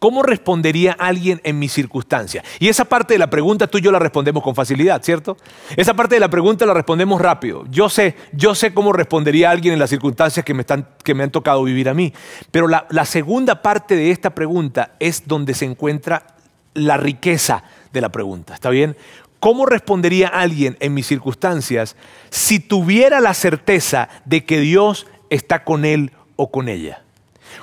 ¿Cómo 0.00 0.22
respondería 0.22 0.92
alguien 0.92 1.42
en 1.44 1.58
mi 1.58 1.68
circunstancia? 1.68 2.42
Y 2.58 2.68
esa 2.68 2.86
parte 2.86 3.12
de 3.14 3.18
la 3.18 3.28
pregunta 3.28 3.66
tú 3.66 3.76
y 3.76 3.82
yo 3.82 3.92
la 3.92 3.98
respondemos 3.98 4.42
con 4.42 4.54
facilidad, 4.54 5.02
¿cierto? 5.02 5.36
Esa 5.76 5.92
parte 5.92 6.14
de 6.14 6.20
la 6.20 6.30
pregunta 6.30 6.64
la 6.64 6.72
respondemos 6.72 7.20
rápido. 7.20 7.66
Yo 7.70 7.90
sé, 7.90 8.16
yo 8.32 8.54
sé 8.54 8.72
cómo 8.72 8.94
respondería 8.94 9.50
alguien 9.50 9.74
en 9.74 9.78
las 9.78 9.90
circunstancias 9.90 10.42
que 10.42 10.54
me, 10.54 10.62
están, 10.62 10.88
que 11.04 11.14
me 11.14 11.22
han 11.22 11.30
tocado 11.30 11.62
vivir 11.64 11.86
a 11.90 11.94
mí. 11.94 12.14
Pero 12.50 12.66
la, 12.66 12.86
la 12.88 13.04
segunda 13.04 13.60
parte 13.60 13.94
de 13.94 14.10
esta 14.10 14.30
pregunta 14.30 14.94
es 15.00 15.28
donde 15.28 15.52
se 15.52 15.66
encuentra 15.66 16.28
la 16.72 16.96
riqueza 16.96 17.62
de 17.92 18.00
la 18.00 18.08
pregunta. 18.08 18.54
¿Está 18.54 18.70
bien? 18.70 18.96
¿Cómo 19.38 19.66
respondería 19.66 20.28
alguien 20.28 20.78
en 20.80 20.94
mis 20.94 21.08
circunstancias 21.08 21.94
si 22.30 22.58
tuviera 22.58 23.20
la 23.20 23.34
certeza 23.34 24.08
de 24.24 24.46
que 24.46 24.60
Dios 24.60 25.06
está 25.28 25.62
con 25.62 25.84
él 25.84 26.12
o 26.36 26.50
con 26.50 26.70
ella? 26.70 27.02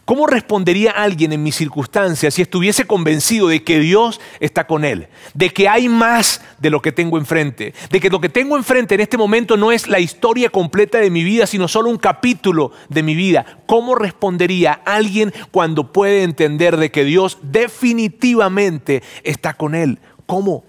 ¿Cómo 0.08 0.26
respondería 0.26 0.92
alguien 0.92 1.34
en 1.34 1.44
mis 1.44 1.58
circunstancias 1.58 2.34
si 2.34 2.42
estuviese 2.42 2.88
convencido 2.88 3.50
de 3.50 3.66
que 3.66 3.78
Dios 3.82 4.22
está 4.40 4.66
con 4.66 4.86
él? 4.86 5.10
De 5.34 5.50
que 5.50 5.68
hay 5.68 5.90
más 5.90 6.42
de 6.60 6.70
lo 6.70 6.82
que 6.82 6.94
tengo 6.94 7.18
enfrente. 7.18 7.74
De 7.92 8.00
que 8.00 8.10
lo 8.10 8.22
que 8.22 8.30
tengo 8.30 8.56
enfrente 8.56 8.96
en 8.96 9.02
este 9.02 9.18
momento 9.18 9.58
no 9.58 9.74
es 9.74 9.90
la 9.90 10.00
historia 10.00 10.50
completa 10.50 11.00
de 11.00 11.10
mi 11.10 11.26
vida, 11.26 11.46
sino 11.46 11.68
solo 11.68 11.90
un 11.90 11.98
capítulo 11.98 12.72
de 12.88 13.04
mi 13.04 13.16
vida. 13.16 13.60
¿Cómo 13.66 13.96
respondería 13.96 14.80
alguien 14.86 15.34
cuando 15.52 15.92
puede 15.92 16.24
entender 16.24 16.78
de 16.78 16.90
que 16.90 17.04
Dios 17.04 17.40
definitivamente 17.42 19.04
está 19.26 19.56
con 19.56 19.76
él? 19.76 20.00
¿Cómo? 20.26 20.64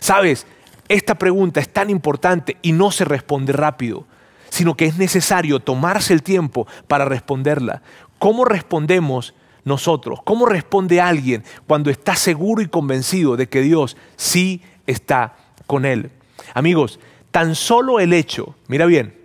Sabes, 0.00 0.44
esta 0.88 1.14
pregunta 1.14 1.60
es 1.60 1.72
tan 1.72 1.88
importante 1.88 2.56
y 2.62 2.72
no 2.72 2.90
se 2.90 3.04
responde 3.04 3.52
rápido 3.52 4.08
sino 4.50 4.76
que 4.76 4.84
es 4.84 4.98
necesario 4.98 5.60
tomarse 5.60 6.12
el 6.12 6.22
tiempo 6.22 6.66
para 6.88 7.04
responderla. 7.04 7.82
¿Cómo 8.20 8.44
respondemos 8.44 9.32
nosotros? 9.64 10.20
¿Cómo 10.22 10.44
responde 10.44 11.00
alguien 11.00 11.42
cuando 11.66 11.88
está 11.88 12.14
seguro 12.14 12.60
y 12.60 12.68
convencido 12.68 13.34
de 13.34 13.48
que 13.48 13.62
Dios 13.62 13.96
sí 14.16 14.62
está 14.86 15.36
con 15.66 15.86
él? 15.86 16.10
Amigos, 16.52 17.00
tan 17.30 17.54
solo 17.54 17.98
el 17.98 18.12
hecho, 18.12 18.56
mira 18.68 18.84
bien, 18.84 19.18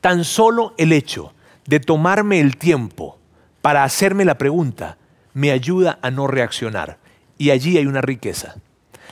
tan 0.00 0.22
solo 0.22 0.74
el 0.78 0.92
hecho 0.92 1.34
de 1.66 1.80
tomarme 1.80 2.38
el 2.38 2.56
tiempo 2.56 3.18
para 3.62 3.82
hacerme 3.82 4.24
la 4.24 4.38
pregunta 4.38 4.96
me 5.34 5.50
ayuda 5.50 5.98
a 6.02 6.12
no 6.12 6.28
reaccionar. 6.28 6.98
Y 7.36 7.50
allí 7.50 7.78
hay 7.78 7.86
una 7.86 8.00
riqueza. 8.00 8.54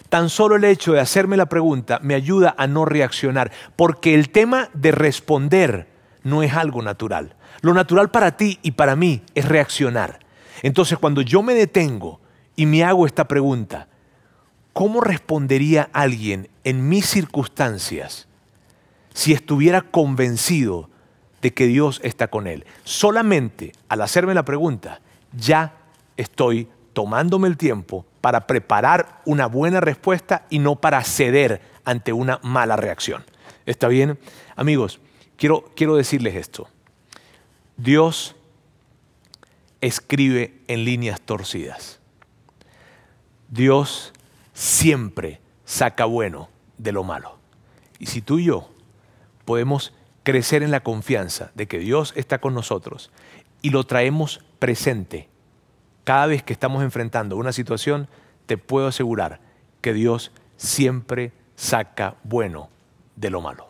Tan 0.09 0.29
solo 0.29 0.55
el 0.55 0.63
hecho 0.65 0.93
de 0.93 1.01
hacerme 1.01 1.37
la 1.37 1.47
pregunta 1.47 1.99
me 2.05 2.15
ayuda 2.15 2.55
a 2.57 2.69
no 2.69 2.85
reaccionar, 2.85 3.51
porque 3.75 4.15
el 4.15 4.31
tema 4.31 4.69
de 4.75 4.93
responder 4.93 5.89
no 6.23 6.45
es 6.45 6.55
algo 6.55 6.83
natural. 6.83 7.35
Lo 7.61 7.75
natural 7.75 8.11
para 8.11 8.37
ti 8.37 8.59
y 8.62 8.73
para 8.73 8.96
mí 8.96 9.23
es 9.35 9.46
reaccionar. 9.46 10.20
Entonces 10.62 10.99
cuando 10.99 11.23
yo 11.23 11.42
me 11.42 11.55
detengo 11.55 12.20
y 12.57 12.66
me 12.66 12.85
hago 12.85 13.07
esta 13.07 13.27
pregunta, 13.29 13.88
¿cómo 14.73 15.01
respondería 15.01 15.90
alguien 15.92 16.49
en 16.64 16.88
mis 16.88 17.07
circunstancias 17.07 18.29
si 19.14 19.33
estuviera 19.33 19.83
convencido 19.83 20.88
de 21.42 21.53
que 21.53 21.66
Dios 21.66 22.01
está 22.05 22.29
con 22.29 22.46
él. 22.46 22.64
Solamente 22.85 23.73
al 23.88 24.03
hacerme 24.03 24.35
la 24.35 24.44
pregunta, 24.44 25.01
ya 25.33 25.75
estoy 26.16 26.68
tomándome 26.92 27.49
el 27.49 27.57
tiempo 27.57 28.05
para 28.20 28.46
preparar 28.46 29.23
una 29.25 29.46
buena 29.46 29.81
respuesta 29.81 30.46
y 30.51 30.59
no 30.59 30.77
para 30.77 31.03
ceder 31.05 31.61
ante 31.85 32.12
una 32.12 32.40
mala 32.42 32.77
reacción. 32.77 33.25
¿Está 33.64 33.88
bien? 33.88 34.18
Amigos, 34.57 35.01
quiero, 35.37 35.70
quiero 35.75 35.96
decirles 35.96 36.35
esto. 36.35 36.68
Dios 37.83 38.37
escribe 39.81 40.61
en 40.69 40.85
líneas 40.85 41.19
torcidas. 41.23 41.99
Dios 43.49 44.12
siempre 44.53 45.40
saca 45.64 46.05
bueno 46.05 46.51
de 46.77 46.93
lo 46.93 47.05
malo. 47.05 47.38
Y 47.99 48.07
si 48.07 48.21
tú 48.21 48.38
y 48.38 48.45
yo 48.45 48.69
podemos 49.47 49.95
crecer 50.25 50.62
en 50.62 50.71
la 50.71 50.81
confianza 50.81 51.53
de 51.55 51.69
que 51.69 51.79
Dios 51.79 52.12
está 52.16 52.38
con 52.38 52.53
nosotros 52.53 53.11
y 53.62 53.71
lo 53.71 53.85
traemos 53.85 54.45
presente 54.59 55.31
cada 56.05 56.27
vez 56.27 56.43
que 56.43 56.53
estamos 56.53 56.83
enfrentando 56.83 57.38
una 57.38 57.53
situación, 57.53 58.09
te 58.45 58.59
puedo 58.59 58.88
asegurar 58.88 59.40
que 59.81 59.95
Dios 59.95 60.33
siempre 60.59 61.33
saca 61.57 62.16
bueno 62.25 62.69
de 63.16 63.31
lo 63.31 63.40
malo. 63.40 63.70